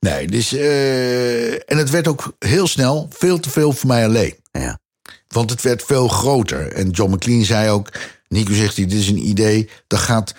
Nee, 0.00 0.26
dus. 0.26 0.52
eh, 0.52 1.52
en 1.52 1.76
het 1.78 1.90
werd 1.90 2.08
ook 2.08 2.32
heel 2.38 2.66
snel 2.66 3.08
veel 3.10 3.40
te 3.40 3.50
veel 3.50 3.72
voor 3.72 3.88
mij 3.88 4.04
alleen. 4.06 4.34
Ja. 4.52 4.78
Want 5.28 5.50
het 5.50 5.62
werd 5.62 5.82
veel 5.82 6.08
groter. 6.08 6.72
En 6.72 6.90
John 6.90 7.12
McLean 7.14 7.44
zei 7.44 7.70
ook: 7.70 7.88
Nico 8.34 8.54
zegt 8.54 8.76
hij, 8.76 8.86
dit 8.86 8.98
is 8.98 9.08
een 9.08 9.28
idee. 9.28 9.68
Dat 9.86 9.98
gaat 9.98 10.34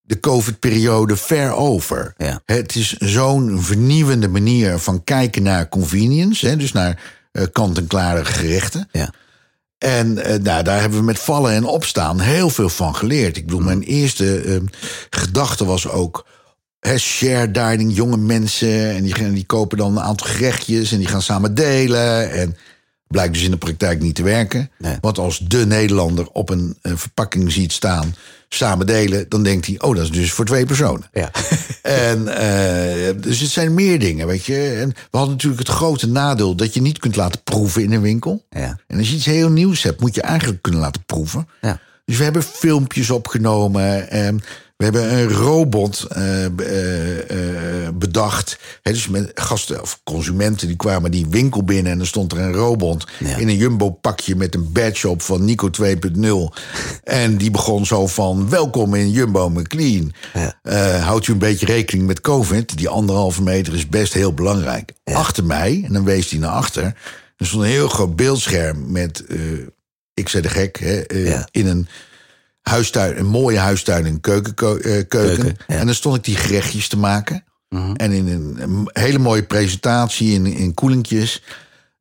de 0.00 0.20
COVID-periode 0.20 1.16
ver 1.16 1.52
over. 1.52 2.14
Ja. 2.16 2.42
Het 2.44 2.76
is 2.76 2.92
zo'n 2.92 3.62
vernieuwende 3.62 4.28
manier 4.28 4.78
van 4.78 5.04
kijken 5.04 5.42
naar 5.42 5.68
convenience. 5.68 6.46
Hè, 6.46 6.56
dus 6.56 6.72
naar 6.72 7.02
eh, 7.32 7.44
kant-en-klare 7.52 8.24
gerechten. 8.24 8.88
Ja. 8.92 9.12
En 9.78 10.24
eh, 10.24 10.38
nou, 10.38 10.62
daar 10.62 10.80
hebben 10.80 10.98
we 10.98 11.04
met 11.04 11.18
vallen 11.18 11.52
en 11.52 11.64
opstaan 11.64 12.20
heel 12.20 12.50
veel 12.50 12.68
van 12.68 12.94
geleerd. 12.96 13.36
Ik 13.36 13.46
bedoel, 13.46 13.60
mijn 13.60 13.82
eerste 13.82 14.40
eh, 14.40 14.56
gedachte 15.10 15.64
was 15.64 15.88
ook... 15.88 16.28
Share 16.96 17.50
dining, 17.50 17.94
jonge 17.94 18.16
mensen. 18.16 18.90
En 18.90 19.02
die, 19.02 19.32
die 19.32 19.46
kopen 19.46 19.78
dan 19.78 19.96
een 19.96 20.02
aantal 20.02 20.26
gerechtjes 20.26 20.92
en 20.92 20.98
die 20.98 21.06
gaan 21.06 21.22
samen 21.22 21.54
delen. 21.54 22.30
En 22.30 22.56
blijkt 23.10 23.34
dus 23.34 23.42
in 23.42 23.50
de 23.50 23.56
praktijk 23.56 24.00
niet 24.00 24.14
te 24.14 24.22
werken. 24.22 24.70
Nee. 24.78 24.96
Want 25.00 25.18
als 25.18 25.38
de 25.38 25.66
Nederlander 25.66 26.28
op 26.32 26.50
een, 26.50 26.76
verpakking 26.82 27.52
ziet 27.52 27.72
staan... 27.72 28.14
samen 28.48 28.86
delen, 28.86 29.28
dan 29.28 29.42
denkt 29.42 29.66
hij... 29.66 29.80
oh, 29.80 29.94
dat 29.94 30.04
is 30.04 30.10
dus 30.10 30.32
voor 30.32 30.44
twee 30.44 30.66
personen. 30.66 31.08
Ja. 31.12 31.30
En 31.82 32.28
eh, 32.28 33.22
dus 33.22 33.40
het 33.40 33.50
zijn 33.50 33.74
meer 33.74 33.98
dingen, 33.98 34.26
weet 34.26 34.44
je. 34.44 34.76
En 34.80 34.88
we 34.88 35.16
hadden 35.18 35.34
natuurlijk 35.34 35.68
het 35.68 35.76
grote 35.76 36.08
nadeel 36.08 36.54
dat 36.54 36.74
je 36.74 36.80
niet 36.80 36.98
kunt 36.98 37.16
laten 37.16 37.42
proeven 37.42 37.82
in 37.82 37.92
een 37.92 38.00
winkel. 38.00 38.44
Ja. 38.50 38.78
En 38.86 38.98
als 38.98 39.08
je 39.08 39.16
iets 39.16 39.24
heel 39.24 39.50
nieuws 39.50 39.82
hebt, 39.82 40.00
moet 40.00 40.14
je 40.14 40.22
eigenlijk 40.22 40.62
kunnen 40.62 40.80
laten 40.80 41.02
proeven. 41.06 41.48
Ja. 41.60 41.80
Dus 42.04 42.16
we 42.16 42.24
hebben 42.24 42.42
filmpjes 42.42 43.10
opgenomen. 43.10 44.10
En 44.10 44.40
we 44.80 44.86
hebben 44.86 45.12
een 45.18 45.28
robot 45.28 46.06
eh, 46.08 46.44
eh, 46.44 47.84
eh, 47.86 47.94
bedacht. 47.94 48.58
Dus 48.82 49.08
met 49.08 49.30
gasten 49.34 49.82
of 49.82 50.00
consumenten 50.04 50.66
die 50.66 50.76
kwamen 50.76 51.10
die 51.10 51.26
winkel 51.28 51.64
binnen... 51.64 51.92
en 51.92 51.98
dan 51.98 52.06
stond 52.06 52.32
er 52.32 52.38
een 52.38 52.52
robot 52.52 53.06
Ja. 53.18 53.36
in 53.36 53.48
een 53.48 53.56
Jumbo-pakje... 53.56 54.36
met 54.36 54.54
een 54.54 54.72
badge 54.72 55.08
op 55.08 55.22
van 55.22 55.44
Nico 55.44 55.70
2.0. 55.82 56.60
en 57.04 57.36
die 57.36 57.50
begon 57.50 57.86
zo 57.86 58.06
van... 58.06 58.48
welkom 58.48 58.94
in 58.94 59.10
Jumbo 59.10 59.48
McLean. 59.48 60.12
Ja. 60.34 60.58
Eh, 60.62 61.04
houdt 61.06 61.26
u 61.26 61.32
een 61.32 61.38
beetje 61.38 61.66
rekening 61.66 62.06
met 62.06 62.20
COVID? 62.20 62.76
Die 62.76 62.88
anderhalve 62.88 63.42
meter 63.42 63.74
is 63.74 63.88
best 63.88 64.12
heel 64.12 64.34
belangrijk. 64.34 64.92
Achter 65.04 65.44
mij, 65.44 65.82
en 65.86 65.92
dan 65.92 66.04
wees 66.04 66.30
hij 66.30 66.38
naar 66.38 66.50
achter... 66.50 66.82
er 67.36 67.46
stond 67.46 67.62
een 67.62 67.68
heel 67.70 67.88
groot 67.88 68.16
beeldscherm 68.16 68.92
met... 68.92 69.24
ik 70.14 70.28
zei 70.28 70.42
de 70.42 70.48
gek, 70.48 70.78
hè, 70.78 71.18
Ja. 71.18 71.48
in 71.50 71.66
een 71.66 71.88
huistuin, 72.60 73.18
een 73.18 73.26
mooie 73.26 73.58
huistuin, 73.58 74.06
een 74.06 74.20
keuken, 74.20 74.54
keuken. 74.54 75.08
Keuken, 75.08 75.46
ja. 75.46 75.52
Mhm. 75.66 75.78
En 75.78 75.86
dan 75.86 75.94
stond 75.94 76.16
ik 76.16 76.24
die 76.24 76.36
gerechtjes 76.36 76.88
te 76.88 76.98
maken. 76.98 77.44
En 77.96 78.12
in 78.12 78.28
een, 78.28 78.90
hele 78.92 79.18
mooie 79.18 79.42
presentatie 79.42 80.32
in, 80.32 80.46
in 80.46 80.74
koelingjes. 80.74 81.42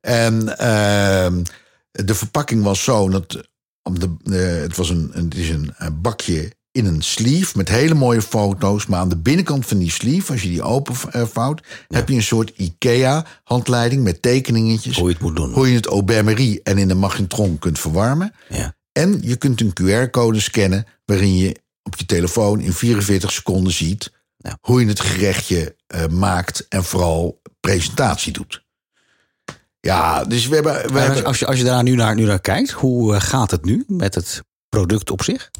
En 0.01 0.57
ehm, 0.57 1.43
de 1.91 2.15
verpakking 2.15 2.63
was 2.63 2.83
zo 2.83 3.09
dat 3.09 3.49
om 3.83 3.99
de, 3.99 4.15
eh, 4.23 4.61
het 4.61 4.75
was 4.75 4.89
een, 4.89 5.11
het 5.13 5.35
is 5.35 5.49
een, 5.49 5.73
bakje 6.01 6.51
in 6.71 6.85
een 6.85 7.01
sleeve 7.01 7.57
met 7.57 7.69
hele 7.69 7.93
mooie 7.93 8.21
foto's. 8.21 8.85
Maar 8.85 8.99
aan 8.99 9.09
de 9.09 9.17
binnenkant 9.17 9.65
van 9.65 9.77
die 9.77 9.91
sleeve, 9.91 10.31
als 10.31 10.41
je 10.41 10.49
die 10.49 10.61
openvouwt, 10.61 11.63
heb 11.87 12.09
je 12.09 12.15
een 12.15 12.23
soort 12.23 12.51
IKEA-handleiding 12.55 14.03
met 14.03 14.21
tekeningetjes. 14.21 14.97
Hoe 14.97 15.07
je 15.07 15.13
het 15.13 15.21
moet 15.21 15.35
doen. 15.35 15.53
Hoe 15.53 15.69
je 15.69 15.75
het 15.75 15.87
au 15.87 16.05
en 16.63 16.77
in 16.77 16.87
de 16.87 16.95
magnetron 16.95 17.59
kunt 17.59 17.79
verwarmen. 17.79 18.33
Ja. 18.49 18.77
En 18.99 19.19
je 19.21 19.35
kunt 19.35 19.61
een 19.61 19.73
QR-code 19.81 20.39
scannen 20.39 20.85
waarin 21.05 21.37
je 21.37 21.55
op 21.83 21.95
je 21.97 22.05
telefoon 22.05 22.59
in 22.59 22.73
44 22.73 23.31
seconden 23.31 23.73
ziet 23.73 24.11
Ja. 24.37 24.57
hoe 24.61 24.81
je 24.81 24.87
het 24.87 24.99
gerechtje 24.99 25.75
eh, 25.87 26.07
maakt 26.07 26.65
en 26.67 26.83
vooral 26.83 27.41
presentatie 27.59 28.33
doet. 28.33 28.63
Ja, 29.79 30.23
dus 30.23 30.47
we 30.47 30.53
hebben. 30.55 30.73
We 30.87 30.91
Maar 30.93 31.05
hebben 31.05 31.25
als, 31.25 31.39
je, 31.39 31.45
als 31.45 31.57
je 31.57 31.63
daar 31.63 31.83
nu 31.83 31.95
naar, 31.95 32.15
nu 32.15 32.23
naar 32.23 32.41
kijkt, 32.41 32.71
hoe 32.71 33.15
eh, 33.15 33.21
gaat 33.21 33.51
het 33.51 33.65
nu 33.65 33.83
met 33.87 34.15
het 34.15 34.41
product 34.69 35.11
op 35.11 35.23
zich? 35.23 35.51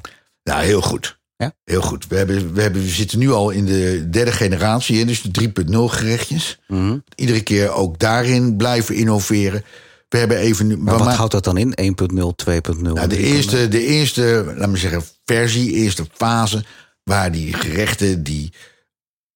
nou, 0.44 0.64
heel 0.64 0.82
goed. 0.82 1.20
Ja? 1.38 1.54
Heel 1.64 1.82
goed. 1.82 2.08
We, 2.08 2.16
hebben, 2.18 2.54
we, 2.54 2.62
hebben, 2.62 2.82
we 2.82 2.88
zitten 2.88 3.20
nu 3.20 3.32
al 3.32 3.50
in 3.50 3.66
de 3.66 4.08
derde 4.10 4.32
generatie, 4.32 5.06
dus 5.06 5.22
de 5.22 5.52
3.0 5.66 5.78
gerechtjes. 5.78 6.60
Mhm. 6.68 6.98
Iedere 7.16 7.42
keer 7.42 7.72
ook 7.72 8.00
daarin 8.00 8.56
blijven 8.58 8.96
innoveren. 8.96 9.64
We 10.10 10.18
hebben 10.18 10.38
even. 10.38 10.68
nu- 10.68 10.78
Maar 10.78 10.98
wat 10.98 11.14
houdt 11.16 11.32
dat 11.32 11.44
dan 11.44 11.58
in? 11.58 11.74
1.0, 11.82 12.36
2.0? 12.36 12.94
Nou, 12.94 13.08
de, 13.08 13.16
3.0? 13.16 13.20
eerste, 13.24 13.68
de 13.68 13.86
eerste, 13.86 14.54
laat 14.58 14.70
me 14.70 14.78
zeggen, 14.78 15.04
versie, 15.26 15.72
eerste 15.72 16.06
fase, 16.14 16.64
waar 17.04 17.32
die 17.32 17.54
gerechten 17.54 18.24
die 18.24 18.54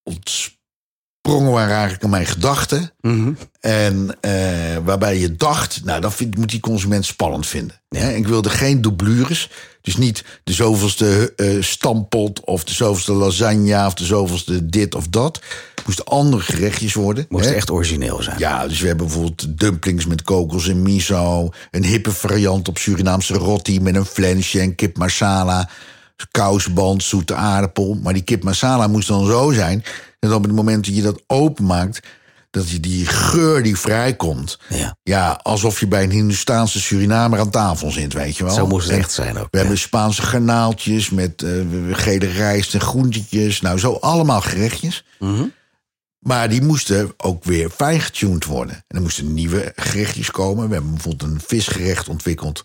ontsprongen 0.03 1.51
waren 1.51 1.73
eigenlijk 1.73 2.03
aan 2.03 2.09
mijn 2.09 2.25
gedachten. 2.25 2.91
Mhm. 3.01 3.33
En 3.59 4.17
eh, 4.21 4.77
waarbij 4.83 5.17
je 5.19 5.35
dacht, 5.35 5.81
nou, 5.83 6.01
dat 6.01 6.19
moet 6.37 6.49
die 6.49 6.59
consument 6.59 7.05
spannend 7.05 7.47
vinden. 7.47 7.81
Hè, 7.89 8.11
Ik 8.13 8.27
wilde 8.27 8.49
geen 8.49 8.81
doublures. 8.81 9.49
Dus 9.83 9.97
niet 9.97 10.23
de 10.43 10.53
zoveelste 10.53 11.33
eh 11.35 11.61
stampot 11.61 12.43
of 12.43 12.63
de 12.63 12.73
zoveelste 12.73 13.13
lasagne 13.13 13.85
of 13.85 13.93
de 13.93 14.05
zoveelste 14.05 14.69
dit 14.69 14.95
of 14.95 15.07
dat. 15.07 15.41
Het 15.75 15.85
moesten 15.85 16.05
andere 16.05 16.41
gerechtjes 16.41 16.93
worden. 16.93 17.25
Moest 17.29 17.45
hè. 17.45 17.53
echt 17.53 17.71
origineel 17.71 18.21
zijn. 18.21 18.39
Ja, 18.39 18.67
dus 18.67 18.79
we 18.79 18.87
hebben 18.87 19.05
bijvoorbeeld 19.05 19.59
dumplings 19.59 20.05
met 20.05 20.21
kokos 20.21 20.67
en 20.67 20.81
miso. 20.81 21.49
Een 21.71 21.83
hippe 21.83 22.11
variant 22.11 22.67
op 22.67 22.77
Surinaamse 22.77 23.33
roti 23.33 23.81
met 23.81 23.95
een 23.95 24.05
flensje 24.05 24.59
en 24.59 24.75
kip 24.75 24.97
masala. 24.97 25.69
Kousband, 26.31 27.03
zoete 27.03 27.33
aardappel. 27.35 27.99
Maar 28.03 28.13
die 28.13 28.23
kip 28.23 28.43
masala 28.43 28.87
moest 28.87 29.07
dan 29.07 29.25
zo 29.25 29.51
zijn... 29.51 29.83
dat 30.19 30.33
op 30.33 30.43
het 30.43 30.55
moment 30.55 30.85
dat 30.85 30.95
je 30.95 31.01
dat 31.01 31.23
openmaakt... 31.27 31.99
dat 32.53 32.69
je 32.69 32.79
die 32.79 33.05
geur 33.05 33.63
die 33.63 33.77
vrijkomt... 33.77 34.59
Ja. 34.69 34.97
ja, 35.03 35.39
alsof 35.41 35.79
je 35.79 35.87
bij 35.87 36.03
een 36.03 36.11
Hindustaanse 36.11 36.79
Surinamer 36.81 37.39
aan 37.39 37.49
tafel 37.49 37.91
zit, 37.91 38.13
weet 38.13 38.37
je 38.37 38.43
wel. 38.43 38.53
Zo 38.53 38.67
moest 38.67 38.85
het 38.85 38.93
En 38.93 38.99
echt 38.99 39.11
zijn 39.11 39.37
ook. 39.37 39.47
We 39.51 39.57
hebben 39.57 39.77
Spaanse 39.77 40.21
garnaaltjes 40.21 41.09
met 41.09 41.41
eh, 41.41 41.51
gele 41.91 42.25
rijst 42.25 42.73
en 42.73 42.81
groentjes. 42.81 43.61
Nou, 43.61 43.79
zo 43.79 43.93
allemaal 43.93 44.41
gerechtjes. 44.41 45.05
Mhm. 45.19 45.43
Maar 46.19 46.49
die 46.49 46.61
moesten 46.61 47.13
ook 47.17 47.43
weer 47.43 47.69
fijn-getuned 47.69 48.45
worden. 48.45 48.75
En 48.75 48.95
er 48.95 49.01
moesten 49.01 49.33
nieuwe 49.33 49.71
gerechtjes 49.75 50.31
komen. 50.31 50.67
We 50.67 50.73
hebben 50.73 50.93
bijvoorbeeld 50.93 51.31
een 51.31 51.41
visgerecht 51.45 52.09
ontwikkeld... 52.09 52.63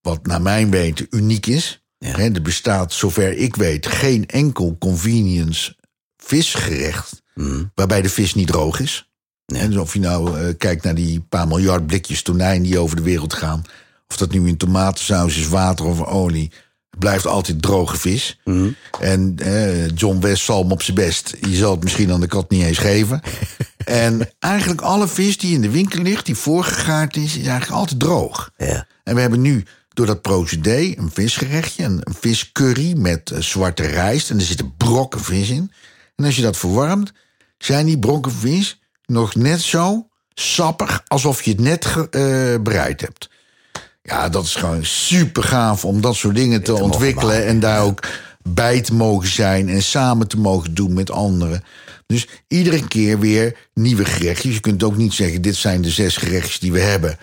wat 0.00 0.26
naar 0.26 0.42
mijn 0.42 0.70
weten 0.70 1.06
uniek 1.10 1.46
is. 1.46 1.82
Ja. 1.98 2.18
Er 2.18 2.42
bestaat, 2.42 2.92
zover 2.92 3.36
ik 3.36 3.56
weet, 3.56 3.86
geen 3.86 4.26
enkel 4.26 4.76
convenience 4.78 5.76
visgerecht... 6.16 7.22
Waarbij 7.74 8.02
de 8.02 8.08
vis 8.08 8.34
niet 8.34 8.46
droog 8.46 8.80
is. 8.80 9.08
En 9.46 9.70
dus 9.70 9.80
of 9.80 9.92
je 9.92 10.00
nou 10.00 10.38
eh, 10.38 10.54
kijkt 10.58 10.84
naar 10.84 10.94
die 10.94 11.20
paar 11.20 11.48
miljard 11.48 11.86
blikjes 11.86 12.22
tonijn... 12.22 12.62
die 12.62 12.78
over 12.78 12.96
de 12.96 13.02
wereld 13.02 13.34
gaan... 13.34 13.62
of 14.08 14.16
dat 14.16 14.30
nu 14.30 14.48
in 14.48 14.56
tomatensaus 14.56 15.36
is, 15.36 15.48
water 15.48 15.84
of 15.84 16.04
olie... 16.04 16.50
het 16.90 16.98
blijft 16.98 17.26
altijd 17.26 17.62
droge 17.62 17.96
vis. 17.96 18.40
Mhm. 18.44 18.68
En 19.00 19.34
eh, 19.36 19.88
John 19.88 20.20
West 20.20 20.44
zal 20.44 20.62
hem 20.62 20.72
op 20.72 20.82
zijn 20.82 20.96
best. 20.96 21.36
Je 21.40 21.56
zal 21.56 21.70
het 21.70 21.82
misschien 21.82 22.12
aan 22.12 22.20
de 22.20 22.26
kat 22.26 22.50
niet 22.50 22.64
eens 22.64 22.78
geven. 22.78 23.20
en 23.84 24.30
eigenlijk 24.38 24.80
alle 24.80 25.08
vis 25.08 25.38
die 25.38 25.54
in 25.54 25.60
de 25.60 25.70
winkel 25.70 26.02
ligt, 26.02 26.26
die 26.26 26.36
voorgegaard 26.36 27.16
is, 27.16 27.36
is 27.36 27.46
eigenlijk 27.46 27.80
altijd 27.80 28.00
droog. 28.00 28.50
Ja. 28.56 28.86
En 29.04 29.14
we 29.14 29.20
hebben 29.20 29.40
nu 29.40 29.64
door 29.88 30.06
dat 30.06 30.22
procedé 30.22 30.94
een 30.96 31.10
visgerechtje, 31.12 31.84
een, 31.84 32.00
een 32.02 32.14
viscurry 32.20 32.96
met 32.96 33.30
eh, 33.30 33.40
zwarte 33.40 33.86
rijst. 33.86 34.30
En 34.30 34.36
er 34.36 34.44
zitten 34.44 34.74
brokken 34.76 35.20
vis 35.20 35.48
in. 35.48 35.72
En 36.16 36.24
als 36.24 36.36
je 36.36 36.42
dat 36.42 36.56
verwarmt, 36.56 37.12
zijn 37.58 37.86
die 37.86 37.98
brokken 37.98 38.32
vis 38.32 38.80
nog 39.06 39.34
net 39.34 39.60
zo 39.60 40.08
sappig 40.34 41.02
alsof 41.06 41.42
je 41.42 41.50
het 41.50 41.60
net 41.60 41.84
ge- 41.86 42.08
eh, 42.10 42.62
bereid 42.62 43.00
hebt. 43.00 43.30
Ja, 44.02 44.28
dat 44.28 44.44
is 44.44 44.54
gewoon 44.54 44.84
super 44.84 45.42
gaaf 45.42 45.84
om 45.84 46.00
dat 46.00 46.14
soort 46.16 46.34
dingen 46.36 46.62
te, 46.62 46.74
ontwikkelen. 46.74 47.46
en 47.46 47.60
daar 47.60 47.82
ook 47.82 48.06
bij 48.42 48.80
te 48.80 48.94
mogen 48.94 49.28
zijn 49.28 49.68
en 49.68 49.82
samen 49.82 50.28
te 50.28 50.38
mogen 50.38 50.74
doen 50.74 50.92
met 50.92 51.10
anderen. 51.10 51.64
Dus 52.06 52.28
iedere 52.48 52.88
keer 52.88 53.18
weer 53.18 53.56
nieuwe 53.74 54.04
gerechtjes. 54.04 54.54
Je 54.54 54.60
kunt 54.60 54.82
ook 54.82 54.96
niet 54.96 55.12
zeggen: 55.12 55.42
dit 55.42 55.56
zijn 55.56 55.82
de 55.82 55.90
zes 55.90 56.16
gerechtjes 56.16 56.58
die 56.58 56.72
we 56.72 56.80
hebben. 56.80 57.16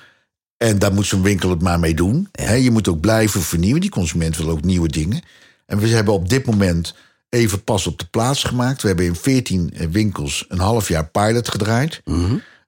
En 0.57 0.79
daar 0.79 0.93
moet 0.93 1.05
zo'n 1.05 1.21
winkel 1.21 1.49
het 1.49 1.61
maar 1.61 1.79
mee 1.79 1.93
doen. 1.93 2.29
Je 2.59 2.71
moet 2.71 2.87
ook 2.87 2.99
blijven 2.99 3.41
vernieuwen. 3.41 3.81
Die 3.81 3.89
consument 3.89 4.37
wil 4.37 4.49
ook 4.49 4.63
nieuwe 4.63 4.87
dingen. 4.87 5.21
En 5.65 5.77
we 5.77 5.87
hebben 5.87 6.13
op 6.13 6.29
dit 6.29 6.45
moment 6.45 6.95
even 7.29 7.63
pas 7.63 7.87
op 7.87 7.99
de 7.99 8.05
plaats 8.05 8.43
gemaakt. 8.43 8.81
We 8.81 8.87
hebben 8.87 9.05
in 9.05 9.15
14 9.15 9.73
winkels 9.91 10.45
een 10.47 10.59
half 10.59 10.87
jaar 10.87 11.09
pilot 11.09 11.49
gedraaid. 11.49 12.01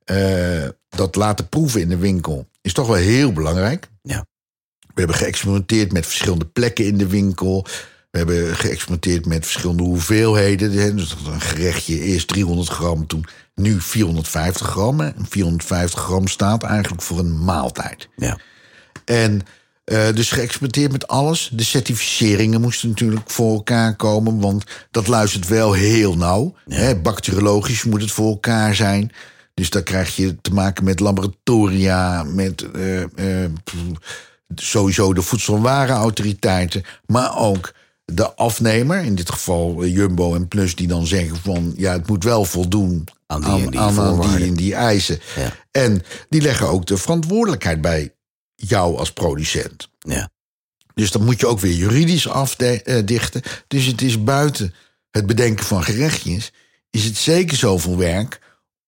Eh, 0.04 0.68
dat 0.90 1.16
laten 1.16 1.50
proeven 1.50 1.82
in 1.82 1.90
de 1.90 1.98
winkel 1.98 2.48
is 2.68 2.74
toch 2.74 2.88
wel 2.88 2.96
heel 2.96 3.34
belangrijk. 3.34 3.90
Ja. 4.02 4.26
We 4.80 5.04
hebben 5.04 5.16
geëxperimenteerd 5.16 5.92
met 5.92 6.06
verschillende 6.06 6.46
plekken 6.46 6.86
in 6.86 6.98
de 6.98 7.08
winkel. 7.08 7.66
We 8.12 8.18
hebben 8.18 8.56
geëxperimenteerd 8.56 9.26
met 9.26 9.46
verschillende 9.46 9.84
hoeveelheden. 9.84 10.96
Dus 10.96 11.10
dat 11.10 11.34
een 11.34 11.42
gerechtje 11.42 12.00
eerst 12.00 12.28
300 12.28 12.70
gram, 12.70 13.08
toen 13.08 13.26
nu 13.56 13.82
450 13.82 14.68
gram. 14.68 15.02
En 15.02 15.26
450 15.30 16.00
gram 16.00 16.28
staat 16.28 16.64
eigenlijk 16.64 17.02
voor 17.02 17.20
een 17.20 17.44
maaltijd. 17.44 18.10
Ja. 18.16 18.38
En 19.06 19.42
eh, 19.88 20.14
dus 20.14 20.32
geëxperimenteerd 20.32 20.92
met 20.92 21.08
alles. 21.08 21.50
De 21.54 21.64
certificeringen 21.64 22.62
moesten 22.62 22.90
natuurlijk 22.90 23.30
voor 23.30 23.54
elkaar 23.54 23.96
komen, 23.96 24.40
want 24.40 24.64
dat 24.92 25.08
luistert 25.08 25.48
wel 25.48 25.74
heel 25.74 26.18
nauw. 26.18 26.56
Hè, 26.70 26.96
bacteriologisch 26.96 27.84
moet 27.84 28.02
het 28.02 28.12
voor 28.12 28.30
elkaar 28.30 28.76
zijn. 28.76 29.12
Dus 29.54 29.70
daar 29.70 29.84
krijg 29.84 30.16
je 30.16 30.36
te 30.42 30.54
maken 30.54 30.84
met 30.84 31.00
laboratoria, 31.00 32.24
met 32.24 32.72
eh, 32.72 33.02
eh, 33.44 33.52
sowieso 34.56 35.14
de 35.14 35.22
voedsel- 35.22 35.56
en 35.56 35.62
warenautoriteiten, 35.62 36.84
maar 37.06 37.38
ook 37.38 37.74
de 38.06 38.36
afnemer, 38.36 39.04
in 39.04 39.16
dit 39.16 39.32
geval 39.32 39.86
Jumbo 39.86 40.36
en 40.36 40.48
Plus, 40.48 40.76
die 40.76 40.88
dan 40.88 41.08
zeggen 41.08 41.38
van 41.44 41.74
ja, 41.78 41.92
het 41.92 42.08
moet 42.08 42.24
wel 42.24 42.46
voldoen 42.46 43.08
Aan 43.28 43.42
die 43.42 43.50
en 43.66 43.70
die 43.72 43.80
aan, 43.80 43.88
aan 43.88 43.94
voorwaarden. 43.94 44.38
die 44.38 44.48
en 44.48 44.54
die 44.54 44.74
eisen. 44.74 45.20
Ja. 45.36 45.52
En 45.72 46.04
die 46.30 46.42
leggen 46.42 46.68
ook 46.68 46.86
de 46.86 46.98
verantwoordelijkheid 46.98 47.82
bij 47.82 48.12
jou 48.58 48.98
als 48.98 49.14
producent. 49.14 49.90
Ja. 50.00 50.30
Dus 50.94 51.12
dan 51.12 51.24
moet 51.24 51.40
je 51.40 51.48
ook 51.48 51.60
weer 51.60 51.74
juridisch 51.74 52.28
afdichten. 52.28 53.42
Dus 53.68 53.86
het 53.86 54.02
is 54.02 54.24
buiten 54.24 54.74
het 55.12 55.26
bedenken 55.26 55.66
van 55.66 55.84
gerechtjes, 55.84 56.52
is 56.90 57.04
het 57.04 57.18
zeker 57.18 57.58
zoveel 57.58 57.98
werk 57.98 58.40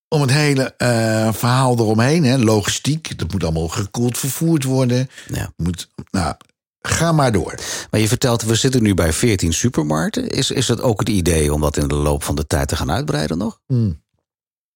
om 0.07 0.21
het 0.21 0.31
hele 0.31 0.73
eh, 0.77 1.33
verhaal 1.33 1.77
eromheen, 1.77 2.23
hè, 2.23 2.37
logistiek, 2.37 3.17
dat 3.17 3.31
moet 3.31 3.43
allemaal 3.43 3.67
gekoeld 3.67 4.17
vervoerd 4.17 4.63
worden. 4.63 5.09
Ja. 5.33 5.53
Moet, 5.55 5.89
nou, 6.11 6.35
ga 6.79 7.11
maar 7.11 7.31
door. 7.31 7.55
Maar 7.91 7.99
je 7.99 8.07
vertelt, 8.07 8.41
we 8.41 8.55
zitten 8.55 8.83
nu 8.83 8.93
bij 8.93 9.13
14 9.13 9.53
supermarkten. 9.53 10.29
Is, 10.29 10.51
is 10.51 10.67
het 10.67 10.81
ook 10.81 10.99
het 10.99 11.09
idee 11.09 11.53
om 11.53 11.61
dat 11.61 11.77
in 11.77 11.87
de 11.87 11.95
loop 11.95 12.23
van 12.23 12.35
de 12.35 12.47
tijd 12.47 12.67
te 12.67 12.75
gaan 12.75 12.91
uitbreiden 12.91 13.37
nog? 13.37 13.59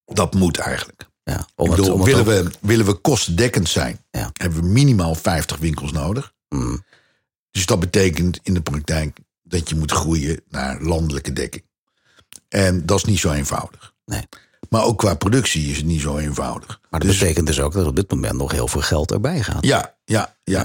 Dat 0.04 0.34
moet 0.34 0.58
eigenlijk. 0.58 1.08
Ja, 1.24 1.46
om 1.54 1.66
het, 1.70 1.76
bedoel, 1.76 1.92
om 1.94 2.00
het 2.00 2.08
willen, 2.08 2.24
we, 2.44 2.50
willen 2.60 2.86
we 2.86 2.92
kostendekkend 2.92 3.68
zijn, 3.68 3.98
Ja. 4.10 4.30
hebben 4.32 4.60
we 4.62 4.68
minimaal 4.68 5.14
50 5.14 5.56
winkels 5.58 5.92
nodig. 5.92 6.32
Mm, 6.48 6.84
Dus 7.50 7.66
dat 7.66 7.80
betekent 7.80 8.38
in 8.42 8.54
de 8.54 8.60
praktijk 8.60 9.16
dat 9.42 9.68
je 9.68 9.76
moet 9.76 9.92
groeien 9.92 10.40
naar 10.48 10.80
landelijke 10.82 11.32
dekking. 11.32 11.64
En 12.48 12.86
dat 12.86 12.96
is 12.98 13.04
niet 13.04 13.18
zo 13.18 13.30
eenvoudig. 13.32 13.92
Nee. 14.04 14.22
Maar 14.68 14.84
ook 14.84 14.98
qua 14.98 15.14
productie 15.14 15.70
is 15.70 15.76
het 15.76 15.86
niet 15.86 16.00
zo 16.00 16.16
eenvoudig. 16.18 16.78
Maar 16.90 17.00
dat 17.00 17.08
Dus- 17.08 17.18
betekent 17.18 17.46
dus 17.46 17.60
ook 17.60 17.72
dat 17.72 17.86
op 17.86 17.96
dit 17.96 18.10
moment 18.10 18.34
nog 18.36 18.52
heel 18.52 18.68
veel 18.68 18.80
geld 18.80 19.10
erbij 19.12 19.42
gaat. 19.42 19.64
Ja, 19.64 19.94
ja, 20.04 20.36
ja. 20.44 20.62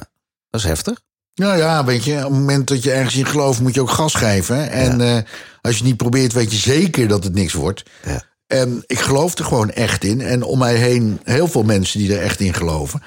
Dat 0.50 0.62
is 0.62 0.68
heftig. 0.68 1.00
Nou 1.36 1.58
ja, 1.58 1.86
weet 1.86 2.04
je, 2.04 2.16
op 2.18 2.22
het 2.22 2.32
moment 2.32 2.68
dat 2.68 2.84
je 2.84 2.92
ergens 2.92 3.16
in 3.16 3.26
gelooft, 3.26 3.60
moet 3.62 3.74
je 3.74 3.82
ook 3.82 3.90
gas 3.90 4.14
geven. 4.14 4.70
En 4.70 5.02
eh, 5.02 5.24
als 5.62 5.78
je 5.78 5.84
niet 5.84 5.98
probeert, 5.98 6.34
weet 6.34 6.52
je 6.52 6.58
zeker 6.58 7.08
dat 7.08 7.24
het 7.24 7.34
niks 7.34 7.54
wordt. 7.54 7.84
Ja. 8.06 8.24
En 8.50 8.84
ik 8.88 9.00
geloof 9.00 9.38
er 9.38 9.46
gewoon 9.46 9.70
echt 9.72 10.04
in. 10.04 10.22
En 10.22 10.44
om 10.44 10.58
mij 10.60 10.76
heen 10.76 11.20
heel 11.24 11.48
veel 11.48 11.64
mensen 11.64 12.00
die 12.00 12.16
er 12.16 12.22
echt 12.22 12.40
in 12.40 12.54
geloven. 12.54 13.02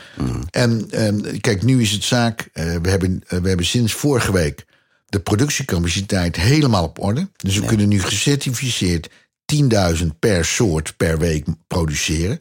En 0.50 0.86
ehm, 0.90 1.38
kijk, 1.40 1.62
nu 1.62 1.80
is 1.82 1.90
het 1.90 2.04
zaak. 2.04 2.48
eh, 2.52 2.64
we, 2.82 2.90
hebben, 2.90 3.22
eh, 3.26 3.38
we 3.38 3.48
hebben 3.48 3.66
sinds 3.66 3.92
vorige 3.92 4.32
week 4.32 4.64
de 5.06 5.20
productiecapaciteit 5.20 6.36
helemaal 6.36 6.84
op 6.84 6.98
orde. 7.02 7.28
Dus 7.36 7.58
we 7.58 7.64
kunnen 7.66 7.88
nu 7.88 8.00
gecertificeerd 8.02 9.08
10.000 9.44 10.06
per 10.18 10.44
soort 10.44 10.94
per 10.96 11.18
week 11.18 11.46
produceren. 11.66 12.38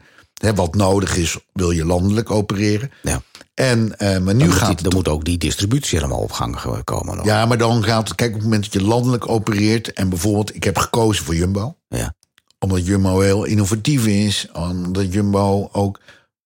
Wat 0.55 0.75
nodig 0.75 1.15
is, 1.17 1.37
wil 1.53 1.71
je 1.71 1.85
landelijk 1.85 2.31
opereren. 2.31 2.91
Ja. 3.01 3.21
En, 3.53 3.97
eh, 3.97 4.17
maar 4.19 4.35
nu 4.35 4.45
Dan, 4.47 4.53
gaat 4.53 4.67
die- 4.79 4.83
dan 4.89 4.93
moet 4.95 5.07
ook 5.07 5.25
die 5.25 5.37
distributie 5.37 5.97
helemaal 5.99 6.19
op 6.21 6.31
gang 6.31 6.83
komen. 6.83 7.15
Nog. 7.15 7.25
Ja, 7.25 7.45
maar 7.45 7.57
dan 7.57 7.83
gaat 7.83 8.07
het... 8.07 8.17
Kijk, 8.17 8.29
op 8.29 8.35
het 8.35 8.43
moment 8.43 8.63
dat 8.63 8.73
je 8.73 8.81
landelijk 8.87 9.29
opereert... 9.29 9.93
en 9.93 10.09
bijvoorbeeld, 10.09 10.55
ik 10.55 10.63
heb 10.63 10.77
gekozen 10.77 11.25
voor 11.25 11.35
Jumbo. 11.35 11.75
Ja. 11.87 12.15
Omdat 12.63 12.85
Jumbo 12.85 13.19
heel 13.19 13.43
innovatief 13.43 14.05
is. 14.05 14.47
Omdat 14.53 15.13
Jumbo 15.13 15.69
ook 15.71 15.99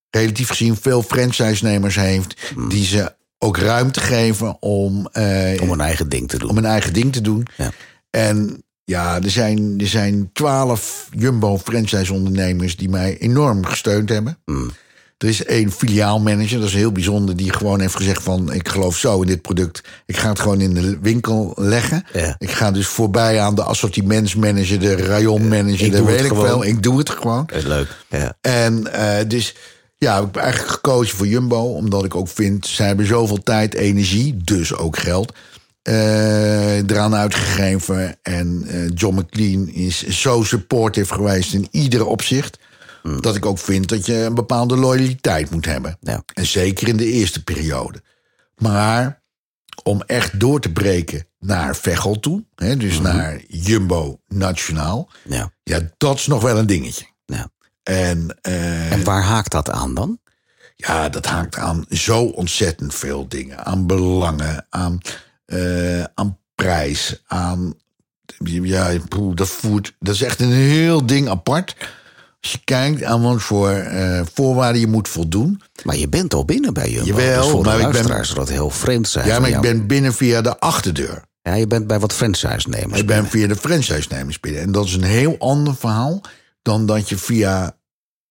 relatief 0.10 0.48
gezien 0.48 0.76
veel 0.76 1.02
franchise-nemers 1.02 1.96
heeft... 1.96 2.52
die 2.70 2.86
ze 2.86 3.14
ook 3.38 3.58
ruimte 3.58 4.00
geven 4.00 4.62
om, 4.62 5.08
eh, 5.12 5.62
Om 5.62 5.70
een 5.72 5.82
eigen 5.82 6.10
ding 6.10 6.30
te 6.30 6.38
doen. 6.38 6.50
om 6.50 6.58
een 6.58 6.66
eigen 6.66 6.94
ding 6.94 7.14
te 7.14 7.22
doen. 7.22 7.48
Ja. 7.58 7.72
En 8.10 8.64
ja, 8.84 9.22
er 9.22 9.30
zijn, 9.30 9.74
er 9.78 9.88
zijn 9.88 10.30
twaalf 10.34 11.10
Jumbo-franchise-ondernemers... 11.12 12.76
die 12.76 12.90
mij 12.90 13.18
enorm 13.18 13.66
gesteund 13.66 14.10
hebben. 14.10 14.38
Mm. 14.46 14.72
Er 15.18 15.28
is 15.28 15.46
één 15.46 15.72
filiaalmanager, 15.72 16.60
dat 16.60 16.68
is 16.68 16.74
heel 16.74 16.92
bijzonder, 16.92 17.36
die 17.36 17.54
gewoon 17.54 17.80
heeft 17.80 17.96
gezegd 17.96 18.24
van 18.24 18.54
ik 18.54 18.68
geloof 18.68 18.98
zo 18.98 19.22
in 19.22 19.28
dit 19.28 19.42
product. 19.42 19.82
Ik 20.06 20.18
ga 20.18 20.30
het 20.30 20.40
gewoon 20.40 20.62
in 20.62 20.74
de 20.74 20.98
winkel 21.02 21.54
leggen. 21.56 22.06
Ja. 22.14 22.36
Ik 22.40 22.52
ga 22.52 22.72
dus 22.72 22.88
voorbij 22.88 23.40
aan 23.40 23.56
de 23.56 23.64
assortimentsmanager, 23.64 24.80
de 24.80 24.96
rayonmanager, 24.96 25.92
doe 25.92 26.06
weet 26.06 26.20
ik 26.20 26.28
gewoon. 26.28 26.44
wel. 26.44 26.66
Ik 26.66 26.84
doe 26.84 26.98
het 26.98 27.10
gewoon. 27.10 27.44
Dat 27.46 27.58
is 27.58 27.64
leuk. 27.66 27.88
Ja. 28.10 28.38
En 28.42 28.94
eh, 28.94 29.26
dus 29.28 29.56
ja, 29.98 30.18
ik 30.18 30.24
heb 30.24 30.36
eigenlijk 30.36 30.72
gekozen 30.72 31.18
voor 31.18 31.28
Jumbo, 31.28 31.58
omdat 31.74 32.06
ik 32.06 32.16
ook 32.16 32.28
vind, 32.28 32.68
zij 32.68 32.88
hebben 32.88 33.06
zoveel 33.08 33.44
tijd, 33.44 33.74
energie, 33.74 34.38
dus 34.44 34.76
ook 34.76 34.98
geld. 34.98 35.34
eh, 35.82 36.78
eraan 36.78 37.16
uitgegeven. 37.16 38.18
En 38.22 38.64
eh, 38.68 38.90
John 38.94 39.16
McLean 39.20 39.68
is 39.68 40.08
zo 40.08 40.44
supportive 40.44 41.14
geweest 41.14 41.54
in 41.54 41.68
ieder 41.72 42.06
opzicht. 42.06 42.58
Dat 43.22 43.36
ik 43.36 43.46
ook 43.46 43.60
vind 43.60 43.90
dat 43.90 44.06
je 44.06 44.14
een 44.16 44.34
bepaalde 44.36 44.76
loyaliteit 44.78 45.50
moet 45.52 45.66
hebben. 45.66 45.98
Ja. 46.02 46.24
En 46.34 46.46
zeker 46.46 46.88
in 46.88 46.98
de 46.98 47.06
eerste 47.12 47.44
periode. 47.44 48.02
Maar 48.58 49.22
om 49.84 50.02
echt 50.02 50.40
door 50.40 50.60
te 50.60 50.72
breken 50.72 51.28
naar 51.40 51.76
Veghel 51.76 52.20
toe, 52.20 52.46
hè, 52.56 52.78
dus 52.78 53.00
naar 53.00 53.42
Jumbo 53.48 54.20
Nationaal, 54.28 55.10
Ja. 55.24 55.52
ja, 55.64 55.80
dat 55.98 56.16
is 56.16 56.28
nog 56.28 56.42
wel 56.42 56.58
een 56.58 56.66
dingetje. 56.68 57.06
Ja. 57.26 57.50
En, 57.84 58.38
eh, 58.42 58.92
En 58.92 59.04
waar 59.04 59.24
haakt 59.24 59.52
dat 59.52 59.70
aan 59.70 59.94
dan? 59.94 60.20
ja, 60.76 61.10
dat 61.10 61.26
haakt 61.26 61.58
aan 61.58 61.86
zo 61.90 62.24
ontzettend 62.24 62.96
veel 62.96 63.28
dingen. 63.28 63.66
Aan 63.66 63.88
belangen, 63.88 64.66
aan, 64.70 65.00
eh, 65.46 66.04
aan 66.04 66.38
prijs, 66.56 67.24
aan. 67.28 67.74
Ja, 68.44 68.98
dat 69.34 69.48
voert. 69.50 69.96
Dat 70.00 70.16
is 70.16 70.22
echt 70.22 70.40
een 70.40 70.52
heel 70.52 71.06
ding 71.06 71.30
apart. 71.30 71.76
Als 72.46 72.54
je 72.54 72.62
kijkt 72.64 73.04
aan 73.04 73.22
wat 73.22 73.42
voor 73.42 73.70
eh, 73.70 74.22
voorwaarden 74.34 74.82
je 74.82 74.88
moet 74.88 75.08
voldoen. 75.08 75.62
Maar 75.84 75.96
je 75.96 76.10
bent 76.10 76.34
al 76.34 76.46
binnen 76.46 76.74
bij 76.74 76.90
Jumbo. 76.90 77.06
Jawel, 77.08 77.42
dus 77.42 77.52
voor 77.52 77.64
maar 77.64 77.78
de 77.78 77.84
ik 77.84 77.92
ben- 78.08 78.36
dat 78.36 78.50
heel 78.50 78.70
vreemd 78.70 79.08
zijn. 79.08 79.28
Ja, 79.28 79.40
maar 79.40 79.50
ik 79.50 79.62
ben 79.62 79.88
binnen 79.88 80.14
via 80.14 80.42
de 80.42 80.60
achterdeur. 80.60 81.22
Ja, 81.42 81.54
je 81.54 81.68
bent 81.68 81.88
bij 81.88 82.00
wat 82.00 82.14
franchise-nemers. 82.14 83.00
Ik 83.00 83.08
ben 83.08 83.28
via 83.28 83.48
de 83.48 83.56
franchise-nemers 83.56 84.40
binnen. 84.40 84.62
En 84.62 84.72
dat 84.72 84.86
is 84.86 84.94
een 84.94 85.04
heel 85.04 85.36
ander 85.40 85.76
verhaal 85.76 86.22
dan 86.62 86.86
dat 86.86 87.10
je 87.10 87.18
via 87.18 87.78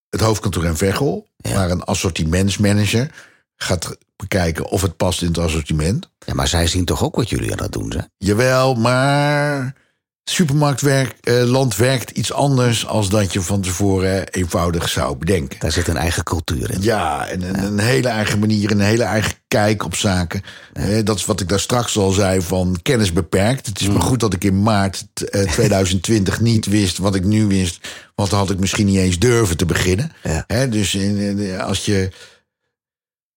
het 0.08 0.20
hoofdkantoor 0.20 0.64
in 0.64 0.76
Veghel, 0.76 1.26
Ja. 1.36 1.54
waar 1.54 1.70
een 1.70 1.84
assortimentsmanager 1.84 3.10
gaat 3.56 3.96
bekijken 4.16 4.64
of 4.64 4.82
het 4.82 4.96
past 4.96 5.22
in 5.22 5.28
het 5.28 5.38
assortiment. 5.38 6.10
Ja, 6.26 6.34
maar 6.34 6.48
zij 6.48 6.66
zien 6.66 6.84
toch 6.84 7.02
ook 7.04 7.16
wat 7.16 7.30
jullie 7.30 7.52
aan 7.52 7.62
het 7.62 7.72
doen 7.72 7.92
zijn? 7.92 8.10
Jawel, 8.16 8.74
maar 8.74 9.74
supermarktwerk, 10.24 11.14
eh, 11.20 11.66
werkt 11.76 12.10
iets 12.10 12.32
anders 12.32 12.86
als 12.86 13.08
dat 13.08 13.32
je 13.32 13.40
van 13.40 13.60
tevoren 13.60 14.28
eenvoudig 14.28 14.88
zou 14.88 15.16
bedenken. 15.16 15.58
Daar 15.58 15.72
zit 15.72 15.88
een 15.88 15.96
eigen 15.96 16.22
cultuur 16.22 16.70
in. 16.70 16.82
Ja, 16.82 17.26
en 17.26 17.42
een, 17.42 17.64
een 17.64 17.78
hele 17.78 18.08
eigen 18.08 18.38
manier, 18.38 18.70
een 18.70 18.80
hele 18.80 19.02
eigen 19.02 19.32
kijk 19.48 19.84
op 19.84 19.94
zaken. 19.94 20.42
Eh, 20.72 21.04
dat 21.04 21.16
is 21.16 21.24
wat 21.24 21.40
ik 21.40 21.48
daar 21.48 21.60
straks 21.60 21.96
al 21.96 22.10
zei 22.10 22.42
van 22.42 22.78
kennis 22.82 23.12
beperkt. 23.12 23.66
Het 23.66 23.80
is 23.80 23.86
Mm. 23.86 23.92
maar 23.92 24.02
goed 24.02 24.20
dat 24.20 24.34
ik 24.34 24.44
in 24.44 24.62
maart 24.62 25.06
eh, 25.30 25.50
2020 25.52 26.40
niet 26.40 26.66
wist 26.66 26.98
wat 26.98 27.14
ik 27.14 27.24
nu 27.24 27.46
wist. 27.46 27.88
Want 28.14 28.30
dan 28.30 28.38
had 28.38 28.50
ik 28.50 28.58
misschien 28.58 28.86
niet 28.86 28.98
eens 28.98 29.18
durven 29.18 29.56
te 29.56 29.66
beginnen. 29.66 30.12
Ja. 30.22 30.66
Dus 30.66 30.98
als 31.58 31.84
je 31.84 32.10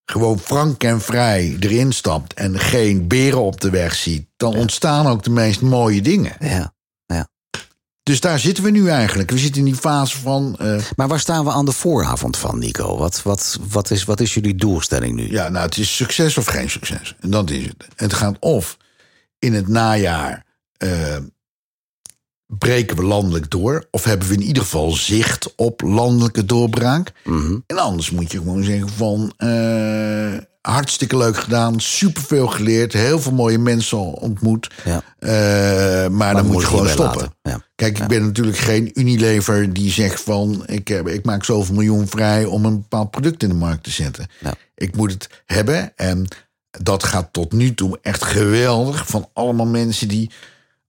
gewoon 0.06 0.40
frank 0.40 0.84
en 0.84 1.02
vrij 1.02 1.58
erin 1.60 1.92
stapt 1.92 2.34
en 2.34 2.60
geen 2.60 3.08
beren 3.08 3.42
op 3.42 3.62
de 3.62 3.70
weg 3.70 3.96
ziet, 3.96 4.28
dan 4.38 4.56
ontstaan 4.56 5.08
ook 5.08 5.24
de 5.24 5.30
meest 5.30 5.62
mooie 5.62 6.02
dingen. 6.02 6.36
Ja. 6.40 6.76
Dus 8.08 8.20
daar 8.20 8.40
zitten 8.40 8.64
we 8.64 8.70
nu 8.70 8.90
eigenlijk. 8.90 9.32
We 9.32 9.38
zitten 9.38 9.60
in 9.62 9.66
die 9.72 9.76
fase 9.76 10.18
van. 10.18 10.56
eh, 10.60 10.78
Maar 10.96 11.08
waar 11.08 11.20
staan 11.20 11.46
we 11.46 11.52
aan 11.52 11.66
de 11.66 11.72
vooravond 11.72 12.38
van, 12.38 12.60
Nico? 12.60 12.98
Wat, 12.98 13.22
wat, 13.24 13.60
wat, 13.70 13.92
is, 13.92 14.04
wat 14.04 14.20
is 14.20 14.34
jullie 14.34 14.56
doelstelling 14.56 15.16
nu? 15.16 15.32
Ja, 15.32 15.50
nou, 15.50 15.66
het 15.66 15.78
is 15.78 15.96
succes 15.96 16.38
of 16.38 16.46
geen 16.46 16.70
succes. 16.70 17.16
En 17.20 17.30
dat 17.30 17.50
is 17.50 17.66
het. 17.66 17.88
Het 17.96 18.14
gaat 18.14 18.36
of 18.40 18.78
in 19.40 19.54
het 19.54 19.68
najaar 19.68 20.46
eh, 20.78 21.18
breken 22.46 22.96
we 22.98 23.04
landelijk 23.04 23.50
door, 23.50 23.88
of 23.92 24.04
hebben 24.04 24.28
we 24.28 24.34
in 24.34 24.42
ieder 24.44 24.64
geval 24.64 24.92
zicht 24.92 25.56
op 25.56 25.82
landelijke 25.82 26.46
doorbraak. 26.46 27.12
Mhm. 27.24 27.58
En 27.68 27.78
anders 27.78 28.12
moet 28.12 28.32
je 28.32 28.38
gewoon 28.38 28.64
zeggen 28.64 28.90
van 28.90 29.34
eh, 29.38 30.38
hartstikke 30.72 31.18
leuk 31.18 31.38
gedaan, 31.38 31.80
superveel 31.80 32.48
geleerd, 32.48 32.94
heel 32.94 33.20
veel 33.20 33.32
mooie 33.32 33.58
mensen 33.58 33.98
ontmoet. 33.98 34.72
Ja. 34.86 35.02
Eh, 35.20 36.10
maar, 36.10 36.34
dan 36.34 36.46
moet 36.46 36.62
je 36.62 36.68
gewoon 36.68 36.90
stoppen. 36.90 37.34
Ja. 37.42 37.62
Kijk, 37.76 38.00
ik 38.00 38.08
ben 38.08 38.26
natuurlijk 38.26 38.58
geen 38.58 38.92
Unilever 38.94 39.74
die 39.74 39.92
zegt 39.92 40.22
van 40.22 40.64
ik, 40.66 40.88
heb, 40.88 41.08
ik 41.08 41.26
maak 41.26 41.44
zoveel 41.44 41.76
miljoen 41.76 42.08
vrij 42.08 42.46
om 42.46 42.66
een 42.66 42.82
bepaald 42.82 43.12
product 43.12 43.44
in 43.44 43.50
de 43.50 43.56
markt 43.56 43.84
te 43.84 43.92
zetten. 43.92 44.28
Ja. 44.40 44.54
Ik 44.76 44.96
moet 44.96 45.12
het 45.12 45.30
hebben 45.46 45.92
en 45.96 46.28
dat 46.70 47.04
gaat 47.04 47.28
tot 47.32 47.52
nu 47.52 47.74
toe 47.74 48.00
echt 48.02 48.24
geweldig 48.24 49.08
van 49.08 49.30
allemaal 49.34 49.68
mensen 49.68 50.08
die 50.08 50.32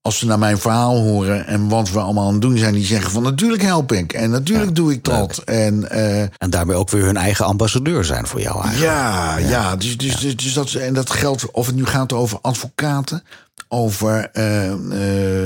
als 0.09 0.19
ze 0.19 0.27
naar 0.27 0.39
mijn 0.39 0.59
verhaal 0.59 0.99
horen 0.99 1.47
en 1.47 1.69
wat 1.69 1.91
we 1.91 1.99
allemaal 1.99 2.27
aan 2.27 2.33
het 2.33 2.43
doen 2.43 2.59
zijn, 2.59 2.75
die 2.75 2.85
zeggen 2.85 3.11
van 3.11 3.23
natuurlijk 3.23 3.63
help 3.63 3.93
ik 3.93 4.13
en 4.13 4.31
natuurlijk 4.31 4.75
doe 4.75 4.93
ik 4.93 5.05
dat. 5.05 5.39
En 5.39 5.91
eh, 5.91 6.21
En 6.21 6.51
daarmee 6.51 6.77
ook 6.77 6.91
weer 6.91 7.05
hun 7.05 7.17
eigen 7.17 7.45
ambassadeur 7.45 8.05
zijn 8.05 8.27
voor 8.27 8.41
jou 8.41 8.63
eigenlijk. 8.63 8.93
ja, 8.93 9.37
ja. 9.37 9.77
dus, 9.77 9.97
dus, 9.97 10.17
dus, 10.17 10.37
dus 10.37 10.53
dat, 10.53 10.73
en 10.73 10.95
dat 10.95 11.11
geldt 11.11 11.51
of 11.51 11.67
het 11.67 11.75
nu 11.75 11.87
gaat 11.87 12.13
over 12.13 12.39
advocaten, 12.43 13.23
over 13.69 14.31
eh, 14.33 14.71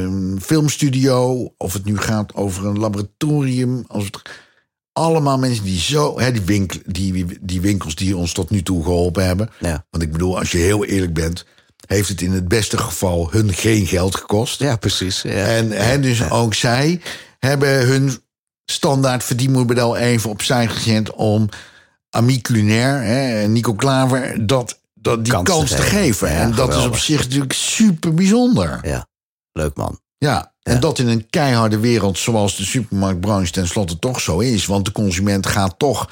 eh, 0.05 0.11
filmstudio, 0.41 1.53
of 1.57 1.73
het 1.73 1.85
nu 1.85 1.99
gaat 1.99 2.35
over 2.35 2.67
een 2.67 2.79
laboratorium. 2.79 3.85
Als 3.89 4.05
het, 4.05 4.21
allemaal 4.93 5.39
mensen 5.39 5.65
die 5.65 5.79
zo, 5.79 6.21
hè, 6.21 6.33
die, 6.33 6.43
winkel, 6.43 6.81
die, 6.87 7.39
die 7.41 7.61
winkels 7.61 7.95
die 7.95 8.17
ons 8.17 8.33
tot 8.33 8.51
nu 8.51 8.63
toe 8.63 8.83
geholpen 8.83 9.27
hebben. 9.27 9.51
Ja. 9.61 9.85
Want 9.91 10.03
ik 10.03 10.13
bedoel, 10.13 10.39
als 10.39 10.51
je 10.51 10.59
heel 10.59 10.85
eerlijk 10.85 11.15
bent, 11.15 11.45
heeft 11.93 12.09
het 12.09 12.21
in 12.21 12.33
het 12.33 12.49
beste 12.49 12.79
geval 12.79 13.29
hun 13.31 13.53
geen 13.53 13.87
geld 13.87 14.17
gekost. 14.17 14.59
Ja, 14.59 14.77
precies. 14.77 15.23
Ja. 15.23 15.31
En 15.31 15.71
hè, 15.71 16.01
dus 16.01 16.31
ook 16.31 16.55
zij 16.55 17.01
hebben 17.39 17.87
hun 17.87 18.19
standaard 18.65 19.25
verdienmodel 19.25 19.97
even 19.97 20.31
opzij 20.31 20.69
gezet 20.69 21.13
om 21.13 21.49
Ami 22.11 22.41
Culinaire, 22.41 23.05
hè, 23.05 23.47
Nico 23.49 23.75
Klaver, 23.75 24.47
dat, 24.47 24.79
dat 24.95 25.25
die 25.25 25.33
Kans 25.33 25.49
kans, 25.49 25.71
te 25.71 25.77
te 25.77 25.83
geven. 25.83 26.31
Ja, 26.31 26.41
en 26.41 26.55
dat 26.55 26.75
is 26.77 26.85
op 26.87 26.97
zich 26.97 27.19
natuurlijk 27.19 27.53
super 27.53 28.15
bijzonder. 28.15 28.79
ja. 28.83 29.07
Leuk 29.53 29.77
man. 29.77 30.01
Ja, 30.19 30.53
en 30.63 30.75
Ja. 30.75 30.79
dat 30.81 30.99
in 30.99 31.09
een 31.09 31.27
keiharde 31.31 31.79
wereld 31.79 32.19
zoals 32.19 32.57
de 32.57 32.65
supermarktbranche 32.65 33.53
tenslotte 33.53 33.99
toch 33.99 34.21
zo 34.21 34.39
is. 34.39 34.67
Want 34.67 34.85
de 34.85 34.93
consument 34.93 35.47
gaat 35.47 35.75
toch 35.79 36.11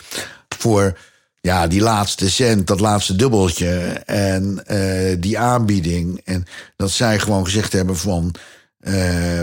voor 0.58 0.98
ja, 1.40 1.66
die 1.66 1.80
laatste 1.80 2.30
cent, 2.30 2.66
dat 2.66 2.80
laatste 2.80 3.16
dubbeltje 3.16 3.70
en 4.06 4.62
eh, 4.66 5.16
die 5.20 5.38
aanbieding. 5.38 6.20
En 6.24 6.44
dat 6.76 6.90
zij 6.90 7.18
gewoon 7.18 7.44
gezegd 7.44 7.72
hebben 7.72 7.96
van 7.96 8.34
eh, 8.78 8.92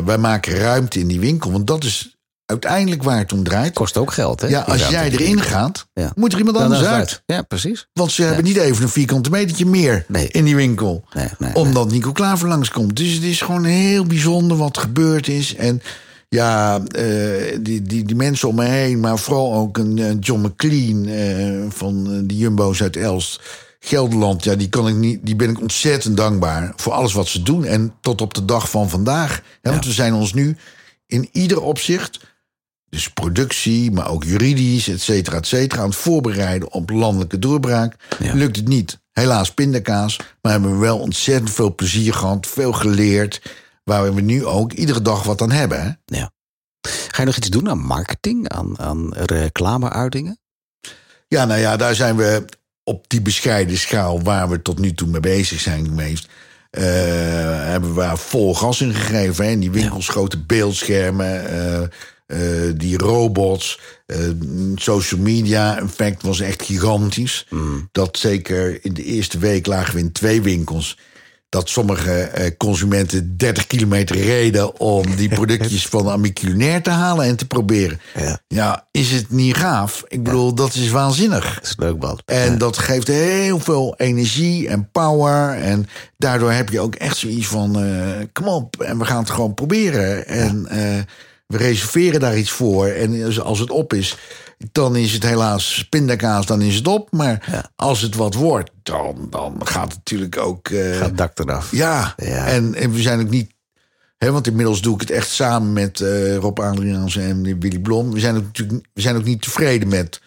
wij 0.05 0.17
maken 0.17 0.55
ruimte 0.55 0.99
in 0.99 1.07
die 1.07 1.19
winkel. 1.19 1.51
Want 1.51 1.67
dat 1.67 1.83
is 1.83 2.15
uiteindelijk 2.45 3.03
waar 3.03 3.17
het 3.17 3.33
om 3.33 3.43
draait. 3.43 3.73
Kost 3.73 3.97
ook 3.97 4.11
geld, 4.11 4.41
hè? 4.41 4.47
Ja, 4.47 4.61
als 4.61 4.87
jij 4.87 5.11
erin 5.11 5.41
gaat, 5.41 5.87
Ja. 5.93 6.11
moet 6.15 6.31
er 6.33 6.37
iemand 6.37 6.57
anders 6.57 6.83
uit. 6.83 7.23
Ja, 7.25 7.41
precies. 7.41 7.87
Want 7.93 8.11
ze 8.11 8.23
hebben 8.23 8.43
niet 8.43 8.57
even 8.57 8.83
een 8.83 8.89
vierkante 8.89 9.29
metertje 9.29 9.65
meer 9.65 10.05
Nee. 10.07 10.27
in 10.27 10.43
die 10.45 10.55
winkel. 10.55 11.03
Nee, 11.13 11.27
nee, 11.37 11.55
omdat 11.55 11.91
Nico 11.91 12.11
Klaver 12.11 12.47
langskomt. 12.47 12.95
Dus 12.95 13.13
het 13.13 13.23
is 13.23 13.41
gewoon 13.41 13.63
heel 13.63 14.05
bijzonder 14.05 14.57
wat 14.57 14.77
gebeurd 14.77 15.27
is. 15.27 15.55
En 15.55 15.81
ja, 16.29 16.81
eh, 16.85 17.57
die, 17.61 17.81
die, 17.81 18.03
die 18.03 18.15
mensen 18.15 18.47
om 18.47 18.55
me 18.55 18.65
heen, 18.65 18.99
maar 18.99 19.19
vooral 19.19 19.53
ook 19.53 19.77
een 19.77 20.19
John 20.19 20.45
McLean 20.45 21.05
eh, 21.05 21.69
van 21.69 22.11
eh, 22.11 22.19
de 22.23 22.37
Jumbo's 22.37 22.81
uit 22.81 22.95
Elst. 22.95 23.41
Gelderland, 23.79 24.43
ja, 24.43 24.55
die, 24.55 24.69
kan 24.69 24.87
ik 24.87 24.95
niet, 24.95 25.19
die 25.23 25.35
ben 25.35 25.49
ik 25.49 25.61
ontzettend 25.61 26.17
dankbaar 26.17 26.73
voor 26.75 26.93
alles 26.93 27.13
wat 27.13 27.27
ze 27.27 27.41
doen. 27.41 27.65
En 27.65 27.93
tot 28.01 28.21
op 28.21 28.33
de 28.33 28.45
dag 28.45 28.69
van 28.69 28.89
vandaag. 28.89 29.41
Hè, 29.61 29.71
Want 29.71 29.85
we 29.85 29.91
zijn 29.91 30.13
ons 30.13 30.33
nu 30.33 30.57
in 31.05 31.29
ieder 31.31 31.61
opzicht, 31.61 32.19
dus 32.89 33.09
productie, 33.09 33.91
maar 33.91 34.09
ook 34.09 34.23
juridisch, 34.23 34.87
et 34.87 35.01
cetera, 35.01 35.37
et 35.37 35.47
cetera, 35.47 35.81
aan 35.81 35.87
het 35.87 35.97
voorbereiden 35.97 36.71
op 36.71 36.89
landelijke 36.89 37.39
doorbraak. 37.39 37.95
Ja. 38.19 38.33
Lukt 38.33 38.55
het 38.55 38.67
niet. 38.67 38.99
Helaas 39.11 39.53
pindakaas, 39.53 40.19
maar 40.41 40.51
hebben 40.51 40.71
we 40.71 40.77
wel 40.77 40.99
ontzettend 40.99 41.51
veel 41.51 41.75
plezier 41.75 42.13
gehad, 42.13 42.47
veel 42.47 42.73
geleerd, 42.73 43.41
waar 43.87 44.13
we 44.13 44.21
nu 44.21 44.45
ook 44.45 44.73
iedere 44.73 45.01
dag 45.01 45.23
wat 45.23 45.41
aan 45.41 45.51
hebben. 45.51 45.81
Hè? 45.83 46.17
Ja. 46.17 46.31
Ga 46.87 47.21
je 47.21 47.25
nog 47.25 47.37
iets 47.37 47.49
doen 47.49 47.69
aan 47.69 47.79
marketing, 47.79 48.49
aan, 48.49 48.79
aan 48.79 49.13
reclameuitingen? 49.13 50.39
Ja, 51.27 51.45
nou 51.45 51.59
ja, 51.59 51.77
daar 51.77 51.95
zijn 51.95 52.15
we 52.15 52.45
op 52.83 53.09
die 53.09 53.21
bescheiden 53.21 53.77
schaal 53.77 54.21
waar 54.21 54.49
we 54.49 54.61
tot 54.61 54.79
nu 54.79 54.93
toe 54.93 55.07
mee 55.07 55.19
bezig 55.19 55.59
zijn 55.59 55.85
geweest. 55.85 56.27
eh, 56.69 56.83
hebben 57.63 57.93
we 57.93 57.99
daar 58.01 58.17
vol 58.17 58.55
gas 58.55 58.81
in 58.81 58.93
gegeven. 58.93 59.45
Hè? 59.45 59.51
In 59.51 59.59
die 59.59 59.71
winkels, 59.71 60.07
grote 60.07 60.39
beeldschermen, 60.43 61.47
eh, 61.49 61.83
eh, 62.25 62.73
die 62.77 62.97
robots, 62.97 63.79
social 64.75 65.19
media 65.19 65.79
effect 65.79 66.21
was 66.21 66.39
echt 66.39 66.63
gigantisch. 66.63 67.47
Dat 67.91 68.17
zeker 68.17 68.85
in 68.85 68.93
de 68.93 69.03
eerste 69.03 69.37
week 69.37 69.65
lagen 69.65 69.93
we 69.93 69.99
in 69.99 70.11
twee 70.11 70.41
winkels. 70.41 70.97
Dat 71.49 71.69
sommige 71.69 72.21
eh, 72.21 72.51
consumenten 72.57 73.37
30 73.37 73.67
kilometer 73.67 74.15
reden 74.15 74.79
om 74.79 75.15
die 75.15 75.29
productjes 75.29 75.85
van 75.95 76.09
Amiculinair 76.09 76.81
te 76.81 76.89
halen 76.89 77.25
en 77.25 77.35
te 77.35 77.47
proberen. 77.47 77.99
Ja. 78.15 78.39
Ja, 78.47 78.87
is 78.91 79.11
het 79.11 79.31
niet 79.31 79.55
gaaf? 79.55 80.03
Ik 80.07 80.23
bedoel, 80.23 80.53
dat 80.53 80.73
is 80.73 80.89
waanzinnig. 80.89 81.53
Dat 81.53 81.63
is 81.63 81.75
leuk, 81.77 81.99
Bad. 81.99 82.21
En 82.25 82.57
dat 82.57 82.77
geeft 82.77 83.07
heel 83.07 83.59
veel 83.59 83.93
energie 83.97 84.67
en 84.67 84.89
power. 84.91 85.57
En 85.57 85.87
daardoor 86.17 86.51
heb 86.51 86.69
je 86.69 86.79
ook 86.79 86.95
echt 86.95 87.17
zoiets 87.17 87.47
van: 87.47 87.79
eh, 87.79 88.25
kom 88.33 88.47
op, 88.47 88.81
en 88.81 88.97
we 88.97 89.05
gaan 89.05 89.19
het 89.19 89.29
gewoon 89.29 89.53
proberen. 89.53 90.27
En 90.27 90.67
eh, 90.67 90.77
we 91.47 91.57
reserveren 91.57 92.19
daar 92.19 92.37
iets 92.37 92.51
voor. 92.51 92.87
En 92.87 93.41
als 93.43 93.59
het 93.59 93.69
op 93.69 93.93
is, 93.93 94.17
dan 94.71 94.95
is 94.95 95.13
het 95.13 95.23
helaas 95.23 95.87
pindakaas, 95.89 96.45
dan 96.45 96.61
is 96.61 96.75
het 96.75 96.87
op. 96.87 97.11
Maar 97.11 97.63
als 97.75 98.01
het 98.01 98.15
wat 98.15 98.33
wordt, 98.33 98.71
dan, 98.83 99.27
dan 99.29 99.67
gaat 99.67 99.87
het 99.87 99.95
natuurlijk 99.97 100.37
ook. 100.37 100.67
eh, 100.69 100.97
Gaat 100.97 101.05
het 101.05 101.17
dak 101.17 101.39
eraf. 101.39 101.71
ja, 101.71 102.13
Ja. 102.17 102.47
En, 102.47 102.73
en 102.75 102.91
we 102.91 103.01
zijn 103.01 103.19
ook 103.19 103.29
niet. 103.29 103.55
Hè, 104.17 104.31
want 104.31 104.47
inmiddels 104.47 104.81
doe 104.81 104.93
ik 104.93 104.99
het 104.99 105.09
echt 105.09 105.29
samen 105.29 105.73
met 105.73 106.01
eh, 106.01 106.35
Rob 106.35 106.59
Adriaans 106.59 107.15
en 107.15 107.43
Willy 107.59 107.79
Blom. 107.79 108.13
We 108.13 108.19
zijn, 108.19 108.35
ook 108.35 108.43
natuurlijk, 108.43 108.85
we 108.93 109.01
zijn 109.01 109.15
ook 109.15 109.23
niet 109.23 109.41
tevreden 109.41 109.87
met 109.87 110.21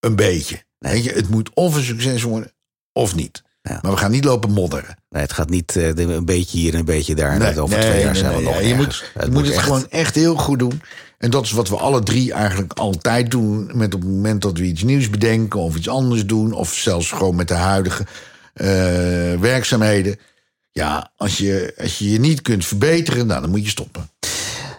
een 0.00 0.16
beetje. 0.16 0.62
Weet 0.78 1.04
je, 1.04 1.12
het 1.12 1.28
moet 1.28 1.50
of 1.54 1.74
een 1.76 1.82
succes 1.82 2.22
worden 2.22 2.52
of 2.92 3.14
niet. 3.14 3.42
Ja. 3.62 3.78
Maar 3.82 3.90
we 3.90 3.96
gaan 3.96 4.10
niet 4.10 4.24
lopen 4.24 4.50
modderen. 4.50 4.96
Nee, 5.08 5.22
het 5.22 5.32
gaat 5.32 5.50
niet 5.50 5.76
eh, 5.76 5.88
een 5.96 6.24
beetje 6.24 6.58
hier 6.58 6.72
en 6.72 6.78
een 6.78 6.84
beetje 6.84 7.14
daar. 7.14 7.38
Nee, 7.38 7.60
over 7.60 7.78
nee, 7.78 7.88
twee 7.88 8.02
jaar 8.02 8.16
zijn 8.16 8.36
we 8.36 8.42
nog 8.42 8.54
ja, 8.54 8.60
je 8.60 8.74
moet, 8.74 9.04
je 9.24 9.30
moet 9.30 9.44
het 9.46 9.54
echt- 9.54 9.62
gewoon 9.64 9.86
echt 9.88 10.14
heel 10.14 10.34
goed 10.36 10.58
doen. 10.58 10.82
En 11.18 11.30
dat 11.30 11.44
is 11.44 11.50
wat 11.52 11.68
we 11.68 11.76
alle 11.76 12.02
drie 12.02 12.32
eigenlijk 12.32 12.72
altijd 12.72 13.30
doen. 13.30 13.70
Met 13.74 13.94
op 13.94 14.00
het 14.00 14.10
moment 14.10 14.42
dat 14.42 14.58
we 14.58 14.64
iets 14.64 14.82
nieuws 14.82 15.10
bedenken 15.10 15.60
of 15.60 15.76
iets 15.76 15.88
anders 15.88 16.26
doen. 16.26 16.52
Of 16.52 16.74
zelfs 16.74 17.10
gewoon 17.10 17.34
met 17.36 17.48
de 17.48 17.54
huidige 17.54 18.06
eh, 18.54 18.66
werkzaamheden. 19.40 20.16
Ja, 20.72 21.10
als 21.16 21.38
je, 21.38 21.74
als 21.80 21.98
je 21.98 22.10
je 22.10 22.20
niet 22.20 22.42
kunt 22.42 22.64
verbeteren, 22.66 23.26
nou, 23.26 23.40
dan 23.40 23.50
moet 23.50 23.64
je 23.64 23.70
stoppen. 23.70 24.10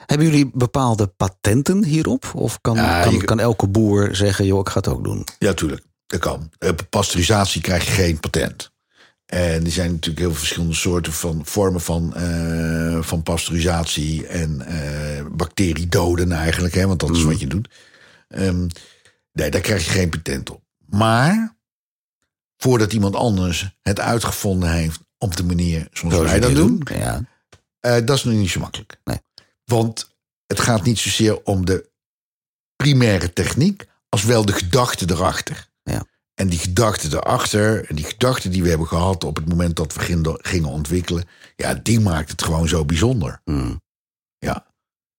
Hebben 0.06 0.28
jullie 0.30 0.50
bepaalde 0.54 1.08
patenten 1.08 1.84
hierop? 1.84 2.32
Of 2.36 2.62
kan, 2.62 2.76
Ja, 2.76 3.02
kan, 3.04 3.14
je- 3.14 3.24
kan 3.24 3.40
elke 3.40 3.68
boer 3.68 4.16
zeggen, 4.16 4.46
joh, 4.46 4.60
ik 4.60 4.70
ga 4.70 4.78
het 4.78 4.88
ook 4.88 5.04
doen? 5.04 5.28
Ja, 5.40 5.54
tuurlijk. 5.54 5.82
Dat 6.12 6.20
kan. 6.20 6.52
Op 6.60 6.88
pasteurisatie 6.90 7.62
krijg 7.62 7.86
je 7.86 7.92
geen 7.92 8.20
patent. 8.20 8.72
En 9.26 9.66
er 9.66 9.72
zijn 9.72 9.92
natuurlijk 9.92 10.20
heel 10.20 10.30
veel 10.30 10.40
verschillende 10.40 10.76
soorten 10.76 11.14
van 11.14 11.46
vormen 11.46 11.82
van, 11.82 12.16
eh, 12.16 13.02
van 13.02 13.24
pasteurisatie 13.24 14.28
en 14.28 14.62
eh 14.62 15.26
bacteriedoden 15.32 16.32
eigenlijk, 16.32 16.74
hè, 16.74 16.88
want 16.88 17.00
dat 17.00 17.10
is 17.16 17.24
wat 17.24 17.40
je 17.40 17.48
doet. 17.48 17.70
Ehm, 18.28 18.68
nee, 19.32 19.50
daar 19.52 19.62
krijg 19.62 19.86
je 19.86 19.90
geen 19.92 20.10
patent 20.10 20.50
op. 20.50 20.62
Maar 20.86 21.56
voordat 22.58 22.94
iemand 22.94 23.16
anders 23.16 23.70
het 23.82 24.00
uitgevonden 24.00 24.72
heeft 24.72 25.00
op 25.18 25.36
de 25.36 25.44
manier 25.44 25.88
zoals 25.92 26.16
wij 26.16 26.40
dat 26.40 26.56
doen, 26.56 26.82
Ja. 26.94 27.22
eh, 27.80 28.06
dat 28.06 28.18
is 28.18 28.24
nog 28.24 28.34
niet 28.34 28.50
zo 28.50 28.60
makkelijk. 28.60 28.98
Nee. 29.04 29.18
Want 29.66 30.16
het 30.48 30.60
gaat 30.60 30.84
niet 30.84 31.00
zozeer 31.00 31.44
om 31.44 31.66
de 31.66 31.90
primaire 32.76 33.34
techniek, 33.34 33.86
als 34.10 34.24
wel 34.24 34.46
de 34.46 34.54
gedachte 34.54 35.06
erachter. 35.10 35.70
En 36.34 36.48
die 36.48 36.60
gedachte 36.60 37.08
erachter, 37.18 37.90
en 37.90 37.96
die 37.96 38.06
gedachte 38.06 38.50
die 38.50 38.64
we 38.64 38.70
hebben 38.70 38.88
gehad 38.88 39.24
op 39.24 39.36
het 39.36 39.50
moment 39.50 39.76
dat 39.76 39.94
we 39.94 40.00
gingen- 40.42 40.70
ontwikkelen, 40.70 41.24
ja, 41.56 41.74
die 41.74 42.00
maakt 42.00 42.32
het 42.32 42.44
gewoon 42.44 42.68
zo 42.68 42.86
bijzonder. 42.86 43.42
Hmm. 43.44 43.82
Ja. 44.38 44.70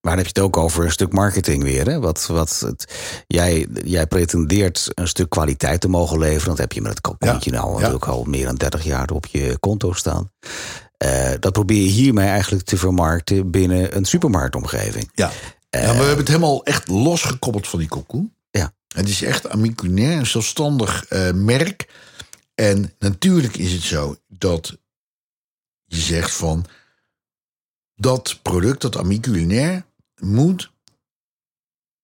Maar 0.01 0.15
dan 0.15 0.23
heb 0.23 0.35
je 0.35 0.41
het 0.41 0.49
ook 0.49 0.63
over 0.63 0.83
een 0.83 0.91
stuk 0.91 1.13
marketing 1.13 1.63
weer. 1.63 1.85
Hè? 1.85 1.99
Wat, 1.99 2.25
wat 2.25 2.59
het, 2.59 2.93
jij, 3.27 3.67
jij 3.83 4.07
pretendeert 4.07 4.91
een 4.93 5.07
stuk 5.07 5.29
kwaliteit 5.29 5.81
te 5.81 5.87
mogen 5.87 6.19
leveren. 6.19 6.47
Dat 6.49 6.57
heb 6.57 6.71
je 6.71 6.81
met 6.81 6.91
het 6.91 7.01
kalkoentje 7.01 7.51
nou 7.51 7.67
ja. 7.67 7.73
natuurlijk 7.73 8.05
al 8.05 8.23
meer 8.23 8.45
dan 8.45 8.55
30 8.55 8.83
jaar 8.83 9.09
op 9.09 9.25
je 9.25 9.57
konto 9.59 9.93
staan. 9.93 10.31
Eh, 10.97 11.31
dat 11.39 11.53
probeer 11.53 11.81
je 11.81 11.89
hiermee 11.89 12.27
eigenlijk 12.27 12.65
te 12.65 12.77
vermarkten 12.77 13.51
binnen 13.51 13.95
een 13.97 14.05
supermarktomgeving. 14.05 15.11
Ja. 15.13 15.31
ja, 15.69 15.79
we 15.79 15.85
hebben 15.87 16.17
het 16.17 16.27
helemaal 16.27 16.63
echt 16.63 16.87
losgekoppeld 16.87 17.67
van 17.67 17.79
die 17.79 17.87
cocoon. 17.87 18.32
Het 18.93 19.09
is 19.09 19.21
echt 19.21 19.49
Amiculinair, 19.49 20.17
een 20.17 20.25
zelfstandig 20.25 21.05
eh, 21.05 21.31
merk. 21.31 21.89
En 22.55 22.93
natuurlijk 22.99 23.57
is 23.57 23.71
het 23.71 23.81
zo 23.81 24.15
dat 24.27 24.77
je 25.85 25.97
zegt 25.97 26.31
van... 26.31 26.65
dat 27.95 28.39
product, 28.41 28.81
dat 28.81 28.97
Amiculinair, 28.97 29.85
moet 30.15 30.72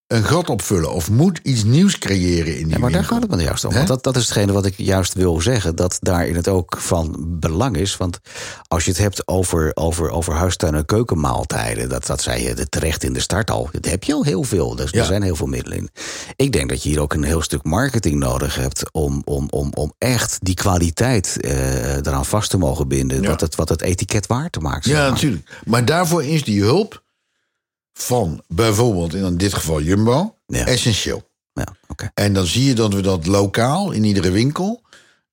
een 0.09 0.23
gat 0.23 0.49
opvullen... 0.49 0.91
of 0.93 1.09
moet 1.09 1.39
iets 1.43 1.63
nieuws 1.63 1.97
creëren 1.97 2.57
in 2.57 2.63
die 2.63 2.73
Ja, 2.73 2.79
maar 2.79 2.91
daar 2.91 3.03
gaat 3.03 3.21
het 3.21 3.31
me 3.31 3.41
juist 3.41 3.65
om. 3.65 3.73
Want 3.73 3.87
dat, 3.87 4.03
dat 4.03 4.15
is 4.15 4.23
hetgene 4.23 4.51
wat 4.51 4.65
ik 4.65 4.73
juist 4.77 5.13
wil 5.13 5.41
zeggen. 5.41 5.75
Dat 5.75 5.97
daarin 6.01 6.35
het 6.35 6.47
ook 6.47 6.77
van 6.79 7.15
belang 7.39 7.77
is. 7.77 7.97
Want 7.97 8.19
als 8.67 8.85
je 8.85 8.91
het 8.91 8.99
hebt 8.99 9.27
over, 9.27 9.71
over, 9.73 10.09
over 10.09 10.33
huistuin- 10.33 10.75
en 10.75 10.85
keukenmaaltijden. 10.85 11.89
Dat, 11.89 12.05
dat 12.05 12.21
zei 12.21 12.43
je 12.43 12.69
terecht 12.69 13.03
in 13.03 13.13
de 13.13 13.19
start 13.19 13.51
al. 13.51 13.69
Dat 13.71 13.85
heb 13.85 14.03
je 14.03 14.13
al 14.13 14.23
heel 14.23 14.43
veel. 14.43 14.75
Dus 14.75 14.91
Ja. 14.91 14.99
er 14.99 15.05
zijn 15.05 15.23
heel 15.23 15.35
veel 15.35 15.47
middelen 15.47 15.77
in. 15.77 15.89
Ik 16.35 16.51
denk 16.51 16.69
dat 16.69 16.83
je 16.83 16.89
hier 16.89 17.01
ook 17.01 17.13
een 17.13 17.23
heel 17.23 17.41
stuk 17.41 17.63
marketing 17.63 18.15
nodig 18.19 18.55
hebt. 18.55 18.91
Om, 18.91 19.21
om, 19.25 19.47
om, 19.49 19.71
om 19.73 19.93
echt 19.97 20.37
die 20.41 20.55
kwaliteit 20.55 21.37
eh, 21.41 21.95
eraan 21.95 22.25
vast 22.25 22.49
te 22.49 22.57
mogen 22.57 22.87
binden. 22.87 23.21
Ja. 23.21 23.27
Wat, 23.29 23.41
het, 23.41 23.55
wat 23.55 23.69
het 23.69 23.81
etiket 23.81 24.27
waard 24.27 24.51
te 24.51 24.59
maken. 24.59 24.91
Ja, 24.91 25.09
natuurlijk. 25.09 25.49
Maar 25.65 25.85
daarvoor 25.85 26.23
is 26.23 26.43
die 26.43 26.61
hulp 26.61 27.03
van 27.93 28.41
bijvoorbeeld 28.47 29.13
in 29.13 29.37
dit 29.37 29.53
geval 29.53 29.81
Jumbo 29.81 30.35
Ja. 30.47 30.65
essentieel. 30.65 31.27
Ja. 31.53 31.65
En 32.13 32.33
dan 32.33 32.45
zie 32.45 32.63
je 32.65 32.73
dat 32.73 32.93
we 32.93 33.01
dat 33.01 33.25
lokaal 33.27 33.91
in 33.91 34.03
iedere 34.03 34.31
winkel. 34.31 34.81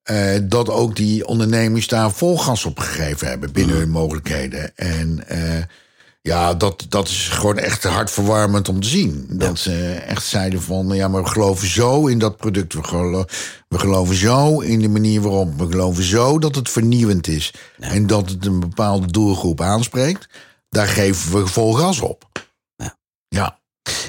eh, 0.02 0.38
dat 0.42 0.68
ook 0.70 0.96
die 0.96 1.26
ondernemers 1.26 1.86
daar 1.88 2.10
vol 2.12 2.38
gas 2.38 2.64
op 2.64 2.78
gegeven 2.78 3.28
hebben 3.28 3.52
binnen 3.52 3.76
hun 3.76 3.90
mogelijkheden. 3.90 4.76
En 4.76 5.28
eh, 5.28 5.62
ja, 6.22 6.54
dat, 6.54 6.86
dat 6.88 7.08
is 7.08 7.28
gewoon 7.28 7.58
echt 7.58 7.84
hartverwarmend 7.84 8.68
om 8.68 8.80
te 8.80 8.88
zien. 8.88 9.26
Dat 9.30 9.58
ze 9.58 9.92
echt 10.06 10.24
zeiden 10.26 10.62
van 10.62 10.88
ja, 10.88 11.08
maar 11.08 11.22
we 11.22 11.28
geloven 11.28 11.68
zo 11.68 12.06
in 12.06 12.18
dat 12.18 12.36
product. 12.36 12.74
We, 12.74 12.84
gelo- 12.84 13.24
we 13.68 13.78
geloven 13.78 14.14
zo 14.16 14.60
in 14.60 14.80
de 14.80 14.88
manier 14.88 15.20
waarop. 15.20 15.58
We 15.58 15.66
geloven 15.70 16.04
zo 16.04 16.38
dat 16.38 16.54
het 16.54 16.70
vernieuwend 16.70 17.28
is. 17.28 17.52
En 17.78 18.06
dat 18.06 18.28
het 18.30 18.46
een 18.46 18.60
bepaalde 18.60 19.06
doelgroep 19.12 19.60
aanspreekt. 19.60 20.28
Daar 20.68 20.88
geven 20.88 21.32
we 21.40 21.46
vol 21.46 21.72
gas 21.74 22.00
op. 22.00 22.25
Ja. 23.28 23.60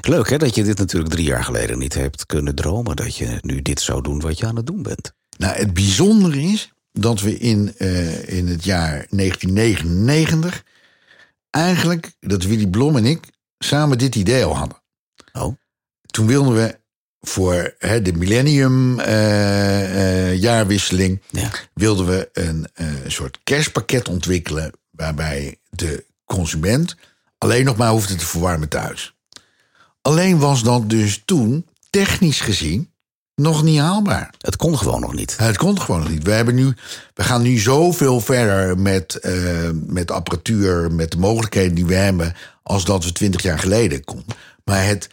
Leuk 0.01 0.29
hè, 0.29 0.37
dat 0.37 0.55
je 0.55 0.63
dit 0.63 0.77
natuurlijk 0.77 1.11
drie 1.13 1.25
jaar 1.25 1.43
geleden 1.43 1.77
niet 1.77 1.93
hebt 1.93 2.25
kunnen 2.25 2.55
dromen. 2.55 2.95
Dat 2.95 3.15
je 3.15 3.37
nu 3.41 3.61
dit 3.61 3.81
zou 3.81 4.01
doen 4.01 4.19
wat 4.19 4.37
je 4.37 4.45
aan 4.45 4.55
het 4.55 4.65
doen 4.65 4.83
bent. 4.83 5.13
Nou, 5.37 5.55
het 5.55 5.73
bijzondere 5.73 6.41
is 6.41 6.71
dat 6.91 7.21
we 7.21 7.37
in, 7.37 7.73
eh, 7.77 8.37
in 8.37 8.47
het 8.47 8.63
jaar 8.63 9.05
1999 9.09 10.63
eigenlijk, 11.49 12.11
dat 12.19 12.43
Willy 12.43 12.67
Blom 12.67 12.95
en 12.97 13.05
ik 13.05 13.25
samen 13.57 13.97
dit 13.97 14.15
idee 14.15 14.43
al 14.43 14.57
hadden. 14.57 14.81
Oh. 15.33 15.55
Toen 16.05 16.27
wilden 16.27 16.53
we 16.55 16.79
voor 17.19 17.75
hè, 17.77 18.01
de 18.01 18.13
millennium 18.13 18.99
eh, 18.99 20.29
eh, 20.31 20.41
jaarwisseling 20.41 21.21
Ja. 21.29 21.49
wilden 21.73 22.05
we 22.07 22.29
een 22.33 22.67
soort 23.07 23.39
kerstpakket 23.43 24.07
ontwikkelen 24.07 24.71
waarbij 24.91 25.59
de 25.69 26.05
consument 26.25 26.95
alleen 27.37 27.65
nog 27.65 27.75
maar 27.75 27.89
hoefde 27.89 28.15
te 28.15 28.25
verwarmen 28.25 28.69
thuis. 28.69 29.15
Alleen 30.01 30.39
was 30.39 30.63
dat 30.63 30.89
dus 30.89 31.21
toen 31.25 31.65
technisch 31.89 32.41
gezien 32.41 32.91
nog 33.35 33.63
niet 33.63 33.79
haalbaar. 33.79 34.33
Het 34.37 34.55
kon 34.55 34.77
gewoon 34.77 35.01
nog 35.01 35.13
niet. 35.13 35.37
Het 35.37 35.57
komt 35.57 35.79
gewoon 35.79 35.99
nog 35.99 36.09
niet. 36.09 36.23
We, 36.23 36.31
hebben 36.31 36.55
nu, 36.55 36.73
we 37.13 37.23
gaan 37.23 37.41
nu 37.41 37.57
zoveel 37.57 38.21
verder 38.21 38.79
met, 38.79 39.15
eh, 39.15 39.69
met 39.73 40.11
apparatuur, 40.11 40.91
met 40.91 41.11
de 41.11 41.17
mogelijkheden 41.17 41.75
die 41.75 41.85
we 41.85 41.95
hebben, 41.95 42.35
als 42.63 42.85
dat 42.85 43.03
we 43.03 43.11
twintig 43.11 43.41
jaar 43.41 43.59
geleden 43.59 44.03
konden. 44.03 44.35
Maar 44.63 44.85
het 44.85 45.09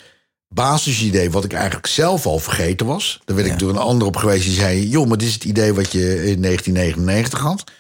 basisidee, 0.49 1.31
wat 1.31 1.45
ik 1.45 1.53
eigenlijk 1.53 1.87
zelf 1.87 2.27
al 2.27 2.39
vergeten 2.39 2.87
was, 2.87 3.21
daar 3.25 3.37
werd 3.37 3.49
ik 3.49 3.59
door 3.59 3.71
een 3.71 3.77
ander 3.77 4.07
op 4.07 4.17
geweest 4.17 4.45
die 4.45 4.55
zei: 4.55 4.89
joh, 4.89 5.09
maar 5.09 5.19
dit 5.19 5.29
is 5.29 5.35
het 5.35 5.45
idee 5.45 5.75
wat 5.75 5.93
je 5.93 6.01
in 6.01 6.43
1999 6.43 7.41
had. 7.41 7.65
Toen 7.65 7.75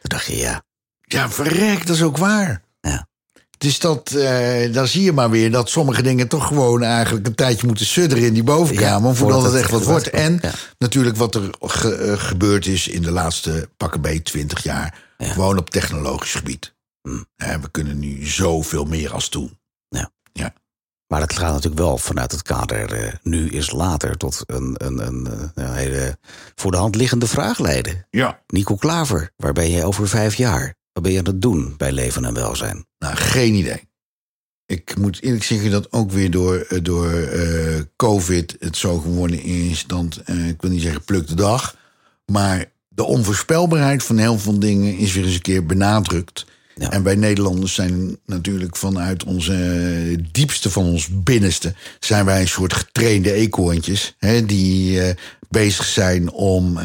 dacht 0.00 0.26
je, 0.26 0.36
ja. 0.36 0.64
Ja, 1.00 1.30
verrek, 1.30 1.86
dat 1.86 1.96
is 1.96 2.02
ook 2.02 2.16
waar. 2.16 2.62
Ja. 2.80 3.08
Dus 3.58 3.78
dat, 3.78 4.10
eh, 4.10 4.72
dan 4.72 4.86
zie 4.86 5.02
je 5.02 5.12
maar 5.12 5.30
weer 5.30 5.50
dat 5.50 5.68
sommige 5.70 6.02
dingen 6.02 6.28
toch 6.28 6.46
gewoon 6.46 6.82
eigenlijk 6.82 7.26
een 7.26 7.34
tijdje 7.34 7.66
moeten 7.66 7.86
sudderen 7.86 8.24
in 8.24 8.32
die 8.34 8.42
bovenkamer. 8.42 9.08
Ja, 9.10 9.14
voordat 9.16 9.42
het 9.42 9.54
echt 9.54 9.70
wat 9.70 9.84
wordt. 9.84 10.10
En. 10.10 10.38
Ja. 10.42 10.50
natuurlijk 10.78 11.16
wat 11.16 11.34
er 11.34 11.50
ge- 11.60 11.94
eh, 11.94 12.12
gebeurd 12.18 12.66
is 12.66 12.88
in 12.88 13.02
de 13.02 13.10
laatste 13.10 13.68
pakken 13.76 14.00
bij 14.00 14.20
20 14.20 14.62
jaar. 14.62 15.04
Ja. 15.18 15.26
Gewoon 15.26 15.58
op 15.58 15.70
technologisch 15.70 16.34
gebied. 16.34 16.74
Hmm. 17.02 17.26
We 17.36 17.70
kunnen 17.70 17.98
nu 17.98 18.26
zoveel 18.26 18.84
meer 18.84 19.12
als 19.12 19.28
toen. 19.28 19.58
Ja. 19.88 20.10
ja. 20.32 20.52
Maar 21.06 21.20
het 21.20 21.32
gaat 21.32 21.52
natuurlijk 21.52 21.80
wel 21.82 21.98
vanuit 21.98 22.32
het 22.32 22.42
kader 22.42 22.92
eh, 22.92 23.12
nu 23.22 23.48
is 23.48 23.70
later 23.72 24.16
tot 24.16 24.42
een, 24.46 24.74
een, 24.78 25.06
een, 25.06 25.28
een 25.54 25.72
hele 25.74 26.18
voor 26.54 26.70
de 26.70 26.76
hand 26.76 26.94
liggende 26.94 27.26
vraag 27.26 27.58
leiden. 27.58 28.06
Ja. 28.10 28.40
Nico 28.46 28.76
Klaver, 28.76 29.30
waar 29.36 29.52
ben 29.52 29.70
je 29.70 29.84
over 29.84 30.08
vijf 30.08 30.34
jaar? 30.34 30.74
Wat 30.96 31.04
ben 31.04 31.14
je 31.14 31.18
aan 31.18 31.32
het 31.32 31.42
doen 31.42 31.74
bij 31.76 31.92
leven 31.92 32.24
en 32.24 32.34
welzijn? 32.34 32.86
Nou, 32.98 33.16
geen 33.16 33.54
idee. 33.54 33.80
Ik 34.66 34.96
moet 34.98 35.22
eerlijk 35.22 35.44
zeggen 35.44 35.70
dat 35.70 35.92
ook 35.92 36.10
weer 36.10 36.30
door, 36.30 36.56
eh, 36.56 36.78
door 36.82 37.10
eh, 37.10 37.80
COVID 37.96 38.56
het 38.58 38.76
zo 38.76 38.98
geworden 38.98 39.42
is. 39.42 39.84
Dat, 39.86 40.20
eh, 40.24 40.48
ik 40.48 40.60
wil 40.60 40.70
niet 40.70 40.82
zeggen 40.82 41.04
pluk 41.04 41.28
de 41.28 41.34
dag. 41.34 41.76
Maar 42.26 42.64
de 42.88 43.04
onvoorspelbaarheid 43.04 44.02
van 44.02 44.18
heel 44.18 44.38
veel 44.38 44.58
dingen 44.58 44.96
is 44.96 45.14
weer 45.14 45.24
eens 45.24 45.34
een 45.34 45.40
keer 45.40 45.66
benadrukt. 45.66 46.46
Ja. 46.74 46.90
En 46.90 47.02
wij 47.02 47.14
Nederlanders 47.14 47.74
zijn 47.74 48.18
natuurlijk 48.26 48.76
vanuit 48.76 49.24
onze 49.24 50.28
diepste 50.32 50.70
van 50.70 50.84
ons 50.84 51.08
binnenste... 51.22 51.74
zijn 52.00 52.24
wij 52.24 52.40
een 52.40 52.48
soort 52.48 52.72
getrainde 52.72 53.32
eekhoorntjes. 53.32 54.14
Hè, 54.18 54.46
die 54.46 55.00
bezig 55.48 55.84
zijn 55.84 56.30
om... 56.30 56.78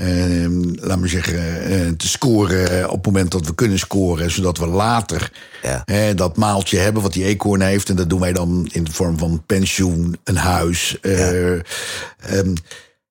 eh, 0.00 0.44
eh, 0.44 0.50
laat 0.74 0.98
me 0.98 1.08
zeggen, 1.08 1.62
eh, 1.62 1.88
te 1.96 2.08
scoren 2.08 2.88
op 2.90 2.96
het 2.96 3.06
moment 3.06 3.30
dat 3.30 3.46
we 3.46 3.54
kunnen 3.54 3.78
scoren, 3.78 4.30
zodat 4.30 4.58
we 4.58 4.66
later 4.66 5.32
Ja. 5.62 5.82
hè, 5.84 6.14
dat 6.14 6.36
maaltje 6.36 6.78
hebben 6.78 7.02
wat 7.02 7.12
die 7.12 7.24
eekhoorn 7.24 7.60
heeft. 7.60 7.88
En 7.88 7.96
dat 7.96 8.10
doen 8.10 8.20
wij 8.20 8.32
dan 8.32 8.68
in 8.72 8.84
de 8.84 8.92
vorm 8.92 9.18
van 9.18 9.42
pensioen, 9.46 10.18
een 10.24 10.36
huis. 10.36 11.00
eh, 11.00 11.52
ehm, 11.54 12.54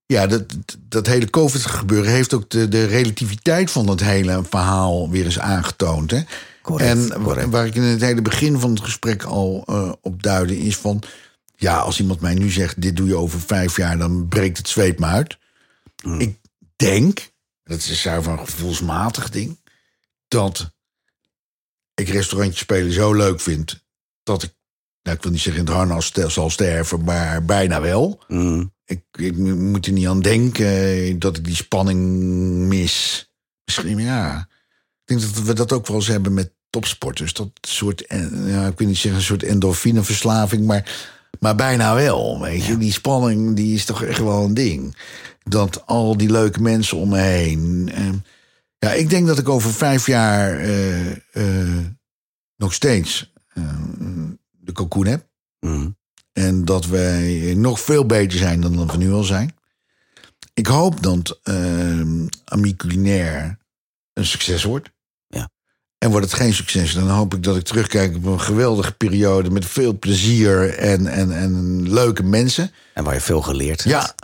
ja, 0.05 0.27
dat, 0.27 0.43
dat 0.89 1.07
hele 1.07 1.29
COVID-gebeuren 1.29 2.11
heeft 2.11 2.33
ook 2.33 2.49
de, 2.49 2.67
de 2.67 2.85
relativiteit 2.85 3.71
van 3.71 3.87
het 3.89 4.03
hele 4.03 4.41
verhaal 4.49 5.09
weer 5.09 5.25
eens 5.25 5.39
aangetoond. 5.39 6.11
Hè? 6.11 6.19
Correct, 6.61 7.09
en 7.11 7.21
correct. 7.23 7.49
waar 7.49 7.65
ik 7.65 7.75
in 7.75 7.81
het 7.81 8.01
hele 8.01 8.21
begin 8.21 8.59
van 8.59 8.69
het 8.69 8.81
gesprek 8.81 9.23
al 9.23 9.63
eh, 9.67 9.91
op 10.01 10.23
duidde, 10.23 10.59
is 10.59 10.77
van. 10.77 11.01
Ja, 11.55 11.77
als 11.77 11.99
iemand 11.99 12.19
mij 12.21 12.33
nu 12.33 12.49
zegt: 12.49 12.81
dit 12.81 12.95
doe 12.97 13.07
je 13.07 13.15
over 13.15 13.39
vijf 13.39 13.77
jaar, 13.77 13.97
dan 13.97 14.27
breekt 14.27 14.57
het 14.57 14.67
zweet 14.69 14.99
me 14.99 15.05
uit. 15.05 15.37
Ik 16.17 16.37
denk, 16.79 17.31
dat 17.63 17.77
is 17.77 18.01
zuiver 18.01 18.31
een 18.31 18.39
gevoelsmatig 18.47 19.29
ding, 19.29 19.59
dat 20.27 20.71
ik 21.93 22.09
restaurantjes 22.09 22.59
spelen 22.59 22.91
zo 22.91 23.13
leuk 23.13 23.39
vind 23.39 23.83
dat 24.23 24.43
ik, 24.43 24.53
nou, 25.01 25.17
ik 25.17 25.23
wil 25.23 25.31
niet 25.31 25.41
zeggen 25.41 25.61
in 25.61 25.67
het 25.67 25.77
harnas 25.77 26.11
zal 26.11 26.49
sterven, 26.49 27.03
maar 27.03 27.45
bijna 27.45 27.81
wel. 27.81 28.23
Mm, 28.27 28.73
Ik, 28.85 29.03
ik 29.11 29.37
moet 29.37 29.85
er 29.85 29.91
niet 29.91 30.07
aan 30.07 30.21
denken 30.21 31.19
dat 31.19 31.37
ik 31.37 31.45
die 31.45 31.55
spanning 31.55 32.01
mis. 32.67 33.27
Misschien, 33.65 33.99
ja. 33.99 34.47
Ik 35.05 35.05
denk 35.05 35.21
dat 35.21 35.43
we 35.43 35.53
dat 35.53 35.71
ook 35.71 35.87
wel 35.87 35.95
eens 35.95 36.07
hebben 36.07 36.33
met 36.33 36.53
topsporters. 36.69 37.33
Dat 37.33 37.49
soort, 37.61 38.05
ja, 38.45 38.67
ik 38.67 38.77
wil 38.77 38.87
niet 38.87 38.97
zeggen 38.97 39.19
een 39.19 39.25
soort 39.25 39.43
endorfineverslaving, 39.43 40.65
maar, 40.65 41.09
maar 41.39 41.55
bijna 41.55 41.95
wel. 41.95 42.41
Weet 42.41 42.65
je, 42.65 42.77
die 42.77 42.91
spanning 42.91 43.55
die 43.55 43.75
is 43.75 43.85
toch 43.85 44.03
echt 44.03 44.19
wel 44.19 44.43
een 44.43 44.53
ding. 44.53 44.95
Dat 45.43 45.85
al 45.85 46.17
die 46.17 46.31
leuke 46.31 46.61
mensen 46.61 46.97
om 46.97 47.09
me 47.09 47.19
heen. 47.19 47.89
eh, 47.93 48.09
ja, 48.79 48.91
ik 48.91 49.09
denk 49.09 49.27
dat 49.27 49.37
ik 49.39 49.49
over 49.49 49.73
vijf 49.73 50.05
jaar 50.07 50.59
eh, 50.59 51.11
eh, 51.11 51.85
nog 52.55 52.73
steeds 52.73 53.33
eh, 53.47 53.63
de 54.51 54.71
cocoon 54.71 55.05
heb. 55.05 55.27
mm. 55.59 55.97
En 56.33 56.65
dat 56.65 56.85
wij 56.85 57.53
nog 57.57 57.79
veel 57.79 58.05
beter 58.05 58.37
zijn 58.37 58.61
dan 58.61 58.75
dat 58.75 58.91
we 58.91 58.97
nu 58.97 59.11
al 59.11 59.23
zijn. 59.23 59.55
Ik 60.53 60.67
hoop 60.67 61.03
dat 61.03 61.39
uh, 61.43 62.25
Ami 62.45 62.75
Culinair 62.75 63.57
een 64.13 64.25
succes 64.25 64.63
wordt. 64.63 64.89
En 65.99 66.09
wordt 66.09 66.25
het 66.25 66.35
geen 66.35 66.53
succes, 66.53 66.93
dan 66.93 67.09
hoop 67.09 67.33
ik 67.33 67.43
dat 67.43 67.55
ik 67.55 67.63
terugkijk 67.63 68.15
op 68.15 68.25
een 68.25 68.41
geweldige 68.41 68.91
periode 68.91 69.49
met 69.49 69.65
veel 69.65 69.99
plezier 69.99 70.77
en, 70.77 71.07
en, 71.07 71.31
en 71.31 71.83
leuke 71.91 72.23
mensen. 72.23 72.71
En 72.93 73.03
waar 73.03 73.13
je 73.13 73.21
veel 73.21 73.41
geleerd 73.41 73.83
hebt. 73.83 73.95
Ja, 73.95 74.15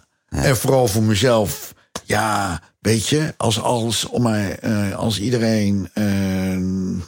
en 0.42 0.58
vooral 0.58 0.88
voor 0.88 1.04
mezelf. 1.04 1.74
Ja, 2.04 2.62
weet 2.80 3.08
je, 3.08 3.34
als 3.38 3.62
alles 3.62 4.06
om 4.06 4.22
mij, 4.22 4.60
eh, 4.60 4.96
als 4.96 5.20
iedereen, 5.20 5.90
eh, 5.94 6.06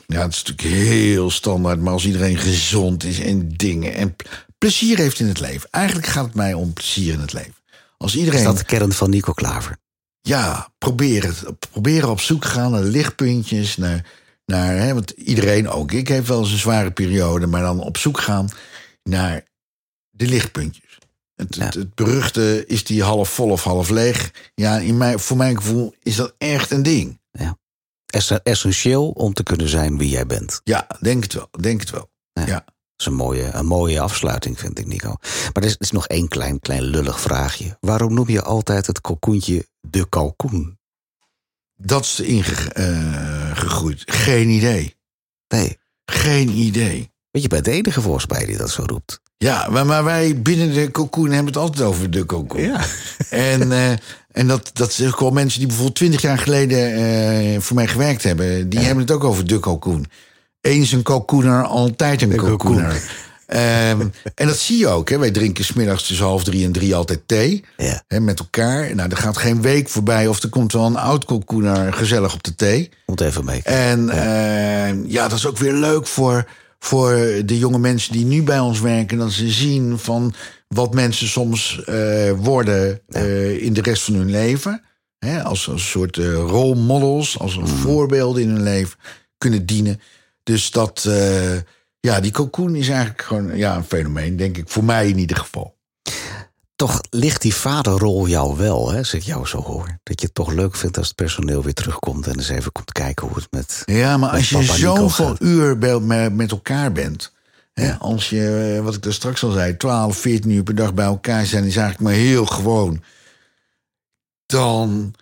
ja, 0.08 0.22
het 0.22 0.34
is 0.34 0.44
natuurlijk 0.44 0.62
heel 0.62 1.30
standaard, 1.32 1.82
maar 1.82 1.94
als 1.94 2.06
iedereen 2.06 2.38
gezond 2.38 3.04
is 3.04 3.20
en 3.20 3.50
dingen 3.50 3.94
en 3.96 4.16
plezier 4.58 4.98
heeft 4.98 5.20
in 5.20 5.28
het 5.28 5.40
leven. 5.40 5.70
Eigenlijk 5.72 6.08
gaat 6.08 6.26
het 6.26 6.36
mij 6.36 6.54
om 6.54 6.74
plezier 6.74 7.14
in 7.14 7.20
het 7.20 7.34
leven. 7.34 7.56
Als 7.98 8.16
iedereen, 8.16 8.40
Is 8.40 8.46
dat 8.46 8.58
de 8.58 8.64
kern 8.64 8.94
van 8.94 9.10
Nico 9.10 9.34
Klaver? 9.34 9.78
ja, 10.22 10.70
proberen, 10.78 11.58
proberen 11.72 12.10
op 12.10 12.20
zoek 12.20 12.46
gaan 12.46 12.72
naar 12.72 12.84
lichtpuntjes, 12.84 13.78
naar, 13.78 14.06
naar 14.52 14.76
hè, 14.78 14.94
want 14.94 15.10
iedereen, 15.12 15.70
ook 15.70 15.92
ik, 15.92 16.08
heeft 16.08 16.28
wel 16.28 16.40
eens 16.40 16.52
een 16.52 16.58
zware 16.58 16.92
periode, 16.92 17.48
maar 17.48 17.62
dan 17.62 17.80
op 17.80 17.98
zoek 17.98 18.20
gaan 18.20 18.50
naar 19.04 19.44
de 20.10 20.28
lichtpuntjes. 20.28 20.98
Het, 21.36 21.56
het, 21.56 21.74
het 21.74 21.96
beruchte 21.96 22.64
is 22.66 22.84
die 22.84 23.04
half 23.04 23.30
vol 23.30 23.50
of 23.50 23.64
half 23.64 23.90
leeg. 23.90 24.52
Ja, 24.56 24.78
in 24.78 24.98
mijn, 24.98 25.20
voor 25.20 25.38
mijn 25.38 25.58
gevoel 25.58 25.96
is 26.04 26.16
dat 26.16 26.34
echt 26.38 26.72
een 26.72 26.84
ding. 26.84 27.20
Ess- 28.06 28.32
essentieel 28.44 29.10
om 29.10 29.34
te 29.34 29.44
kunnen 29.44 29.70
zijn 29.70 29.98
wie 29.98 30.10
jij 30.10 30.26
bent. 30.26 30.62
Ja, 30.64 30.88
denk 31.02 31.24
het 31.24 31.34
wel. 31.34 31.50
Denk 31.60 31.80
het 31.80 31.90
wel. 31.90 32.10
Ja. 32.34 32.46
Ja. 32.46 32.54
Dat 32.66 32.74
is 32.98 33.06
een 33.06 33.14
mooie, 33.14 33.52
een 33.54 33.66
mooie 33.66 34.00
afsluiting, 34.00 34.60
vind 34.60 34.80
ik, 34.80 34.86
Nico. 34.86 35.16
Maar 35.22 35.52
er 35.54 35.64
is, 35.64 35.72
er 35.72 35.82
is 35.82 35.92
nog 35.92 36.08
één 36.08 36.28
klein, 36.28 36.60
klein 36.60 36.84
lullig 36.84 37.22
vraagje. 37.22 37.78
Waarom 37.80 38.14
noem 38.14 38.30
je 38.30 38.42
altijd 38.42 38.88
het 38.88 39.02
kalkoentje 39.02 39.68
de 39.82 40.10
kalkoen? 40.10 40.77
Dat 41.78 42.04
is 42.04 42.20
ingegroeid. 42.20 44.04
Geen 44.06 44.50
idee. 44.50 44.96
Nee, 45.48 45.78
Geen 46.06 46.50
idee. 46.50 47.12
want 47.32 47.44
je 47.44 47.50
bent 47.50 47.66
de 47.66 47.72
enige 47.72 48.02
volgens 48.02 48.28
mij 48.28 48.46
die 48.46 48.58
dat 48.58 48.70
zo 48.70 48.84
roept. 48.86 49.22
Ja, 49.38 49.68
maar, 49.70 49.86
maar 49.86 50.04
wij 50.04 50.42
binnen 50.42 50.74
de 50.74 50.92
cocoon 50.92 51.28
hebben 51.30 51.46
het 51.46 51.58
altijd 51.58 51.88
over 51.88 52.12
de 52.12 52.26
cocoon. 52.26 52.78
En, 53.30 53.72
eh, 53.72 53.92
en 54.32 54.48
dat, 54.48 54.70
dat 54.74 54.94
zijn 54.94 55.14
wel 55.20 55.32
mensen 55.32 55.58
die 55.58 55.68
bijvoorbeeld 55.68 55.98
twintig 55.98 56.22
jaar 56.22 56.38
geleden 56.38 56.94
eh, 56.94 57.60
voor 57.60 57.76
mij 57.76 57.88
gewerkt 57.88 58.24
hebben. 58.24 58.70
Die 58.70 58.80
hebben 58.80 59.04
het 59.04 59.12
ook 59.12 59.24
over 59.24 59.48
de 59.48 59.60
cocoon. 59.60 60.06
Eens 60.62 60.92
een 60.92 61.04
cocooner, 61.04 61.64
altijd 61.64 62.22
een 62.22 62.36
cocooner. 62.36 63.02
Ehm, 63.48 64.08
en 64.36 64.48
dat 64.48 64.58
zie 64.58 64.78
je 64.78 64.88
ook. 64.88 65.10
Hè. 65.10 65.20
Wij 65.20 65.32
drinken 65.32 65.66
smiddags 65.66 66.08
tussen 66.08 66.26
half 66.26 66.44
drie 66.44 66.66
en 66.66 66.72
drie 66.72 66.96
altijd 66.96 67.22
thee. 67.26 67.64
Ja. 67.78 68.04
Hè, 68.08 68.20
met 68.20 68.40
elkaar. 68.40 68.96
Nou, 68.96 69.10
er 69.10 69.18
gaat 69.18 69.38
geen 69.38 69.62
week 69.62 69.90
voorbij 69.90 70.28
of 70.28 70.44
er 70.44 70.50
komt 70.50 70.74
wel 70.74 70.86
een 70.86 70.98
oud 70.98 71.26
gezellig 71.90 72.34
op 72.34 72.44
de 72.44 72.56
thee. 72.56 72.90
Moet 73.06 73.22
even 73.22 73.46
mee. 73.46 73.62
En 73.64 74.06
ja. 74.06 74.86
ja, 75.06 75.28
dat 75.28 75.38
is 75.38 75.46
ook 75.46 75.58
weer 75.58 75.74
leuk 75.74 76.08
voor, 76.08 76.46
voor 76.80 77.16
de 77.46 77.58
jonge 77.58 77.80
mensen 77.80 78.14
die 78.14 78.26
nu 78.26 78.44
bij 78.44 78.60
ons 78.60 78.80
werken. 78.80 79.18
Dat 79.18 79.32
ze 79.32 79.50
zien 79.50 80.00
van 80.00 80.34
wat 80.68 80.94
mensen 80.94 81.28
soms 81.28 81.84
eh, 81.84 82.32
worden 82.32 83.02
eh, 83.08 83.64
in 83.64 83.74
de 83.74 83.82
rest 83.82 84.04
van 84.04 84.14
hun 84.14 84.30
leven. 84.30 84.82
Hè, 85.20 85.44
als, 85.44 85.68
een 85.68 85.80
soort 85.80 86.18
uh, 86.18 86.34
rolmodels, 86.34 87.40
als 87.40 87.56
een 87.56 87.68
voorbeelden 87.68 88.42
in 88.42 88.50
hun 88.50 88.64
leven 88.64 88.98
kunnen 89.38 89.66
dienen. 89.66 90.02
Dus 90.44 90.72
dat, 90.72 91.10
ja, 92.00 92.20
die 92.20 92.32
cocoon 92.32 92.76
is 92.76 92.90
eigenlijk 92.90 93.22
gewoon 93.22 93.58
ja, 93.58 93.76
een 93.76 93.84
fenomeen, 93.84 94.38
denk 94.38 94.58
ik. 94.58 94.70
Voor 94.70 94.84
mij 94.84 95.10
in 95.10 95.18
ieder 95.18 95.38
geval. 95.38 95.76
Toch 96.76 97.02
ligt 97.10 97.42
die 97.42 97.54
vaderrol 97.54 98.28
jou 98.28 98.58
wel, 98.58 98.92
hè, 98.92 98.98
als 98.98 99.14
ik 99.14 99.22
jou 99.22 99.48
zo 99.48 99.62
hoor. 99.62 99.98
Dat 100.04 100.20
je 100.20 100.26
het 100.26 100.36
toch 100.36 100.52
leuk 100.52 100.76
vindt 100.76 100.98
als 100.98 101.08
het 101.08 101.16
personeel 101.16 101.64
weer 101.64 101.74
terugkomt... 101.74 102.28
en 102.28 102.36
eens 102.36 102.50
even 102.50 102.72
komt 102.72 102.92
kijken 102.92 103.28
hoe 103.28 103.36
het 103.38 103.48
met 103.52 103.84
Ja, 103.86 104.18
maar 104.18 104.30
als 104.30 104.50
je 104.50 104.64
zoveel 104.64 105.36
uur 105.40 105.78
bij, 105.78 106.30
met 106.30 106.52
elkaar 106.52 106.92
bent... 106.92 107.36
Hè, 107.74 107.94
als 107.94 108.30
je, 108.30 108.80
wat 108.84 108.96
ik 108.96 109.02
daar 109.02 109.14
straks 109.14 109.44
al 109.44 109.52
zei, 109.52 109.78
12, 109.78 110.18
14 110.18 110.52
uur 110.52 110.64
per 110.64 110.76
dag 110.76 110.94
bij 110.94 111.06
elkaar 111.06 111.46
zijn... 111.46 111.64
is 111.64 111.76
eigenlijk 111.76 112.10
maar 112.10 112.22
heel 112.24 112.46
gewoon. 112.46 113.04
Dan... 114.46 115.14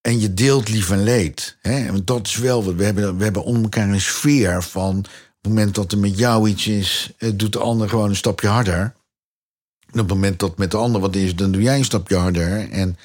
En 0.00 0.20
je 0.20 0.34
deelt 0.34 0.68
lief 0.68 0.90
en 0.90 1.02
leed. 1.02 1.56
Hè? 1.60 1.92
Want 1.92 2.06
dat 2.06 2.26
is 2.26 2.36
wel 2.36 2.64
wat 2.64 2.74
we 2.74 2.84
hebben. 2.84 3.16
We 3.16 3.24
hebben 3.24 3.44
onder 3.44 3.62
elkaar 3.62 3.88
een 3.88 4.00
sfeer 4.00 4.62
van... 4.62 5.04
op 5.42 5.50
het 5.50 5.58
moment 5.58 5.74
dat 5.74 5.92
er 5.92 5.98
met 5.98 6.18
jou 6.18 6.48
iets 6.48 6.66
is... 6.66 7.12
doet 7.34 7.52
de 7.52 7.58
ander 7.58 7.88
gewoon 7.88 8.08
een 8.08 8.16
stapje 8.16 8.48
harder. 8.48 8.80
En 8.80 8.92
op 9.92 9.96
het 9.98 10.08
moment 10.08 10.38
dat 10.38 10.58
met 10.58 10.70
de 10.70 10.76
ander 10.76 11.00
wat 11.00 11.14
is... 11.14 11.36
dan 11.36 11.52
doe 11.52 11.62
jij 11.62 11.76
een 11.76 11.84
stapje 11.84 12.16
harder. 12.16 12.70
En... 12.70 12.98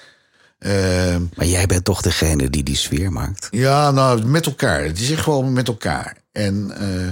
Uh, 0.59 1.15
maar 1.35 1.45
jij 1.45 1.65
bent 1.65 1.83
toch 1.83 2.01
degene 2.01 2.49
die 2.49 2.63
die 2.63 2.75
sfeer 2.75 3.11
maakt? 3.11 3.47
Ja, 3.51 3.91
nou, 3.91 4.25
met 4.25 4.45
elkaar. 4.45 4.83
Het 4.83 4.99
is 4.99 5.11
echt 5.11 5.21
gewoon 5.21 5.53
met 5.53 5.67
elkaar. 5.67 6.17
En, 6.31 6.71
uh, 6.71 7.11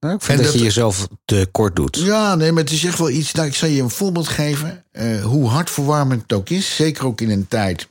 nou, 0.00 0.14
ik 0.14 0.22
vind 0.22 0.28
en 0.28 0.36
dat, 0.36 0.44
dat, 0.44 0.52
je 0.52 0.62
jezelf 0.62 1.08
te 1.24 1.48
kort 1.50 1.76
doet. 1.76 1.96
Ja, 1.96 2.34
nee, 2.34 2.52
maar 2.52 2.62
het 2.62 2.72
is 2.72 2.84
echt 2.84 2.98
wel 2.98 3.10
iets... 3.10 3.32
Nou, 3.32 3.48
ik 3.48 3.54
zal 3.54 3.68
je 3.68 3.82
een 3.82 3.90
voorbeeld 3.90 4.28
geven. 4.28 4.84
Uh, 4.92 5.24
hoe 5.24 5.48
hartverwarmend 5.48 6.22
het 6.22 6.32
ook 6.32 6.48
is. 6.48 6.76
Zeker 6.76 7.06
ook 7.06 7.20
in 7.20 7.30
een 7.30 7.48
tijd... 7.48 7.88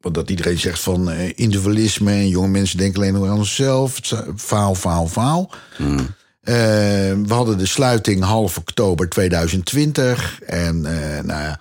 Want 0.00 0.14
dat 0.14 0.30
iedereen 0.30 0.58
zegt 0.58 0.80
van 0.80 1.10
uh, 1.10 1.28
individualisme... 1.34 2.10
en 2.10 2.28
jonge 2.28 2.48
mensen 2.48 2.78
denken 2.78 3.00
alleen 3.00 3.12
nog 3.12 3.28
aan 3.28 3.44
zichzelf. 3.44 4.00
Faal, 4.36 4.74
faal, 4.74 5.08
faal. 5.08 5.50
Hmm. 5.76 5.98
Uh, 5.98 6.06
we 6.44 7.26
hadden 7.28 7.58
de 7.58 7.66
sluiting 7.66 8.22
half 8.22 8.58
oktober 8.58 9.08
2020. 9.08 10.40
En 10.42 10.80
nou 10.80 11.26
ja... 11.26 11.60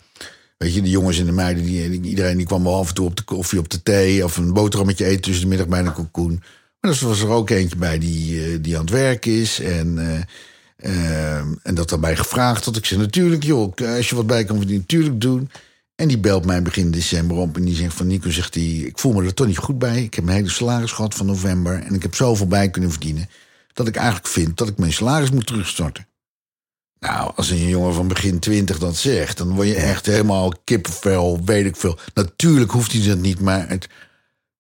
Weet 0.58 0.74
je, 0.74 0.82
de 0.82 0.90
jongens 0.90 1.20
en 1.20 1.26
de 1.26 1.32
meiden, 1.32 1.64
die, 1.64 2.02
iedereen 2.02 2.38
die 2.38 2.46
kwam 2.46 2.64
wel 2.64 2.76
af 2.76 2.88
en 2.88 2.94
toe 2.94 3.06
op 3.06 3.16
de 3.16 3.24
koffie, 3.24 3.60
op 3.60 3.70
de 3.70 3.84
thee... 3.84 4.24
of 4.24 4.38
een 4.38 4.54
boterhammetje 4.54 5.06
eten 5.06 5.22
tussen 5.22 5.42
de 5.42 5.50
middag 5.50 5.68
bij 5.68 5.80
een 5.80 5.94
kokoen. 5.94 6.44
Maar 6.80 6.92
er 6.92 7.08
was 7.08 7.22
er 7.22 7.30
ook 7.30 7.50
eentje 7.50 7.78
bij 7.78 8.00
die, 8.00 8.62
die 8.62 8.76
aan 8.76 8.82
het 8.82 8.90
werk 8.90 9.26
is. 9.26 9.60
En 9.60 9.98
Ehm, 10.78 11.54
en 11.64 11.76
dat 11.76 11.90
daarbij 11.90 12.16
gevraagd 12.16 12.66
had. 12.66 12.76
Ik 12.76 12.86
zei 12.86 13.00
natuurlijk, 13.00 13.44
joh, 13.44 13.74
als 13.76 14.10
je 14.10 14.16
wat 14.16 14.28
bij 14.28 14.44
kan 14.44 14.58
verdienen, 14.58 14.86
natuurlijk 14.88 15.22
doen. 15.22 15.50
En 15.98 16.08
die 16.08 16.18
belt 16.18 16.46
mij 16.46 16.62
begin 16.62 16.92
december 16.92 17.38
op 17.38 17.56
en 17.56 17.64
die 17.64 17.76
zegt 17.76 17.94
van 17.94 18.08
Nico, 18.08 18.30
zegt 18.30 18.54
hij, 18.54 18.64
ik 18.64 19.00
voel 19.00 19.14
me 19.14 19.24
er 19.24 19.34
toch 19.34 19.48
niet 19.48 19.58
goed 19.58 19.80
bij. 19.80 20.04
Ik 20.04 20.14
heb 20.14 20.24
mijn 20.24 20.38
hele 20.38 20.50
salaris 20.50 20.92
gehad 20.92 21.16
van 21.16 21.26
november 21.26 21.84
en 21.84 21.94
ik 21.94 22.02
heb 22.02 22.16
zoveel 22.16 22.48
bij 22.48 22.70
kunnen 22.70 22.92
verdienen 22.92 23.30
dat 23.74 23.88
ik 23.88 23.96
eigenlijk 23.96 24.28
vind 24.28 24.58
dat 24.58 24.68
ik 24.68 24.78
mijn 24.78 24.94
salaris 24.94 25.32
moet 25.32 25.48
terugstorten. 25.48 26.08
Nou, 27.00 27.32
als 27.36 27.50
een 27.50 27.68
jongen 27.68 27.94
van 27.94 28.08
begin 28.08 28.40
twintig 28.40 28.80
dat 28.80 28.96
zegt, 28.96 29.38
dan 29.38 29.56
word 29.56 29.68
je 29.68 29.76
echt 29.76 30.06
helemaal 30.06 30.54
kippenvel, 30.64 31.42
weet 31.46 31.66
ik 31.66 31.76
veel. 31.76 32.00
Natuurlijk 32.14 32.72
hoeft 32.72 32.92
hij 32.92 33.08
dat 33.08 33.18
niet, 33.18 33.40
maar 33.40 33.70
het, 33.70 33.88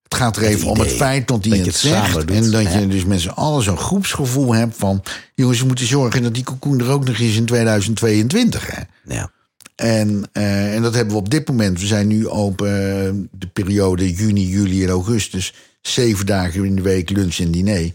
het 0.04 0.16
gaat 0.16 0.38
er 0.38 0.44
even 0.44 0.68
om 0.68 0.80
het 0.80 0.92
feit 0.92 1.28
dat 1.28 1.46
hij 1.46 1.58
dat 1.58 1.66
het, 1.66 1.68
het 1.68 1.76
zegt. 1.76 2.14
doet, 2.14 2.32
En 2.32 2.52
dat 2.52 2.74
je 2.74 2.88
dus 2.88 3.06
met 3.06 3.22
z'n 3.22 3.30
allen 3.30 3.64
zo'n 3.64 3.78
groepsgevoel 3.78 4.54
hebt 4.54 4.76
van... 4.78 5.04
jongens, 5.36 5.60
we 5.60 5.66
moeten 5.66 5.88
zorgen 5.88 6.24
dat 6.24 6.34
die 6.34 6.44
cocoon 6.44 6.80
er 6.80 6.90
ook 6.90 7.06
nog 7.06 7.18
is 7.18 7.36
in 7.36 7.46
2022. 7.46 8.76
Hè? 8.76 8.82
Ja. 9.14 9.32
En, 9.78 10.30
eh, 10.32 10.76
en 10.76 10.82
dat 10.82 10.94
hebben 10.94 11.14
we 11.14 11.20
op 11.20 11.30
dit 11.30 11.48
moment. 11.48 11.80
We 11.80 11.86
zijn 11.86 12.08
nu 12.08 12.28
open 12.28 12.68
eh, 12.68 13.14
de 13.32 13.48
periode 13.48 14.14
juni, 14.14 14.48
juli 14.48 14.84
en 14.84 14.90
augustus. 14.90 15.54
Zeven 15.82 16.26
dagen 16.26 16.66
in 16.66 16.76
de 16.76 16.82
week 16.82 17.10
lunch 17.10 17.38
en 17.38 17.52
diner. 17.52 17.92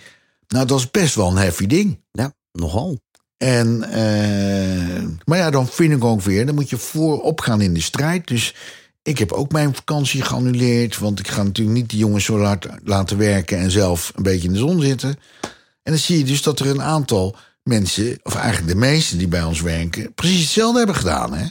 Nou, 0.49 0.67
dat 0.67 0.79
is 0.79 0.91
best 0.91 1.15
wel 1.15 1.29
een 1.29 1.37
heavy 1.37 1.67
ding. 1.67 2.01
ja, 2.13 2.35
nogal. 2.53 2.99
En, 3.37 3.83
eh, 3.83 5.03
maar 5.25 5.39
ja, 5.39 5.51
dan 5.51 5.67
vind 5.67 5.93
ik 5.93 6.05
ook 6.05 6.21
weer, 6.21 6.47
dan 6.47 6.55
moet 6.55 6.71
je 6.71 6.77
voorop 6.77 7.41
gaan 7.41 7.61
in 7.61 7.75
de 7.75 7.81
strijd. 7.81 8.27
Dus 8.27 8.55
ik 9.03 9.19
heb 9.19 9.33
ook 9.33 9.53
mijn 9.53 9.75
vakantie 9.75 10.23
geannuleerd. 10.23 10.99
Want 10.99 11.19
ik 11.19 11.29
ga 11.29 11.43
natuurlijk 11.43 11.77
niet 11.77 11.91
die 11.91 11.99
jongens 11.99 12.25
zo 12.25 12.39
hard 12.39 12.67
laten 12.85 13.19
werken 13.19 13.59
en 13.59 13.71
zelf 13.71 14.13
een 14.15 14.23
beetje 14.23 14.47
in 14.49 14.53
de 14.53 14.59
zon 14.59 14.81
zitten. 14.81 15.19
En 15.83 15.93
dan 15.93 15.99
zie 15.99 16.19
je 16.19 16.25
dus 16.25 16.43
dat 16.43 16.61
er 16.61 16.67
een 16.67 16.83
aantal 16.83 17.37
mensen, 17.63 18.19
of 18.23 18.35
eigenlijk 18.35 18.73
de 18.73 18.79
meesten 18.79 19.19
die 19.19 19.29
bij 19.29 19.43
ons 19.43 19.61
werken, 19.61 20.15
precies 20.15 20.41
hetzelfde 20.41 20.79
hebben 20.79 20.97
gedaan. 20.97 21.35
Hè? 21.35 21.47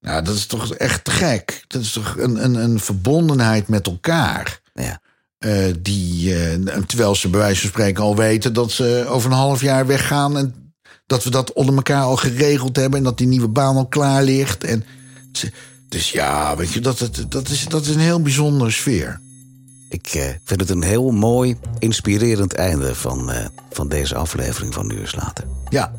Nou, 0.00 0.22
dat 0.24 0.34
is 0.34 0.46
toch 0.46 0.74
echt 0.74 1.04
te 1.04 1.10
gek. 1.10 1.64
Dat 1.66 1.82
is 1.82 1.92
toch 1.92 2.14
een, 2.18 2.44
een, 2.44 2.54
een 2.54 2.80
verbondenheid 2.80 3.68
met 3.68 3.86
elkaar. 3.86 4.60
Ja. 4.74 5.00
Eh, 5.38 5.74
die, 5.80 6.34
eh, 6.44 6.76
terwijl 6.86 7.14
ze 7.14 7.28
bij 7.28 7.40
wijze 7.40 7.60
van 7.60 7.70
spreken 7.70 8.02
al 8.02 8.16
weten 8.16 8.52
dat 8.52 8.70
ze 8.70 9.04
over 9.08 9.30
een 9.30 9.36
half 9.36 9.60
jaar 9.60 9.86
weggaan. 9.86 10.36
En 10.36 10.72
dat 11.06 11.24
we 11.24 11.30
dat 11.30 11.52
onder 11.52 11.74
elkaar 11.74 12.02
al 12.02 12.16
geregeld 12.16 12.76
hebben. 12.76 12.98
En 12.98 13.04
dat 13.04 13.18
die 13.18 13.26
nieuwe 13.26 13.48
baan 13.48 13.76
al 13.76 13.86
klaar 13.86 14.22
ligt. 14.22 14.64
En 14.64 14.84
ze- 15.32 15.52
dus 15.88 16.10
ja, 16.10 16.56
weet 16.56 16.72
je, 16.72 16.80
dat, 16.80 16.98
dat, 16.98 17.24
dat, 17.28 17.48
is, 17.48 17.64
dat 17.68 17.86
is 17.86 17.94
een 17.94 18.00
heel 18.00 18.22
bijzondere 18.22 18.70
sfeer. 18.70 19.20
Ik 19.88 20.06
eh, 20.06 20.22
vind 20.44 20.60
het 20.60 20.70
een 20.70 20.82
heel 20.82 21.10
mooi, 21.10 21.56
inspirerend 21.78 22.54
einde 22.54 22.94
van, 22.94 23.30
eh, 23.30 23.46
van 23.70 23.88
deze 23.88 24.14
aflevering 24.14 24.74
van 24.74 24.86
Nu 24.86 25.00
is 25.00 25.14
Later. 25.14 25.44
Ja, 25.68 25.92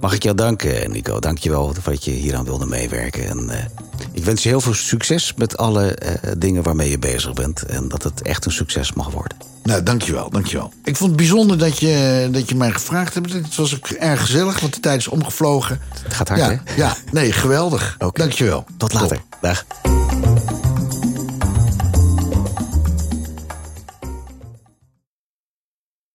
Mag 0.00 0.14
ik 0.14 0.22
jou 0.22 0.36
danken, 0.36 0.90
Nico? 0.90 1.18
Dank 1.18 1.38
je 1.38 1.50
wel 1.50 1.74
dat 1.82 2.04
je 2.04 2.10
hieraan 2.10 2.44
wilde 2.44 2.66
meewerken. 2.66 3.28
En 3.28 3.50
eh, 3.50 3.64
ik 4.12 4.24
wens 4.24 4.42
je 4.42 4.48
heel 4.48 4.60
veel 4.60 4.74
succes 4.74 5.34
met 5.36 5.56
alle 5.56 5.98
dingen 6.38 6.62
waarmee 6.62 6.90
je 6.90 6.98
bezig 6.98 7.32
bent. 7.32 7.62
En 7.62 7.88
dat 7.88 8.02
het 8.02 8.22
echt 8.22 8.44
een 8.44 8.52
succes 8.52 8.92
mag 8.92 9.10
worden. 9.10 9.36
nou, 9.62 9.82
dankjewel, 9.82 10.30
dankjewel. 10.30 10.72
Ik 10.84 10.96
vond 10.96 11.10
het 11.10 11.18
bijzonder 11.18 11.58
dat 11.58 11.78
je, 11.78 12.28
dat 12.32 12.48
je 12.48 12.54
mij 12.54 12.70
gevraagd 12.70 13.14
hebt. 13.14 13.32
Het 13.32 13.54
was 13.54 13.74
ook 13.74 13.88
erg 13.88 14.20
gezellig, 14.20 14.60
want 14.60 14.74
de 14.74 14.80
tijd 14.80 14.98
is 14.98 15.08
omgevlogen. 15.08 15.80
Het 16.02 16.14
gaat 16.14 16.28
hard, 16.28 16.40
ja, 16.40 16.48
hè? 16.48 16.74
ja, 16.76 16.96
nee, 17.12 17.32
geweldig. 17.32 17.96
Oké. 17.98 18.20
Dankjewel. 18.20 18.64
Tot 18.76 18.92
later. 18.92 19.16
Top. 19.16 19.38
Dag. 19.40 19.64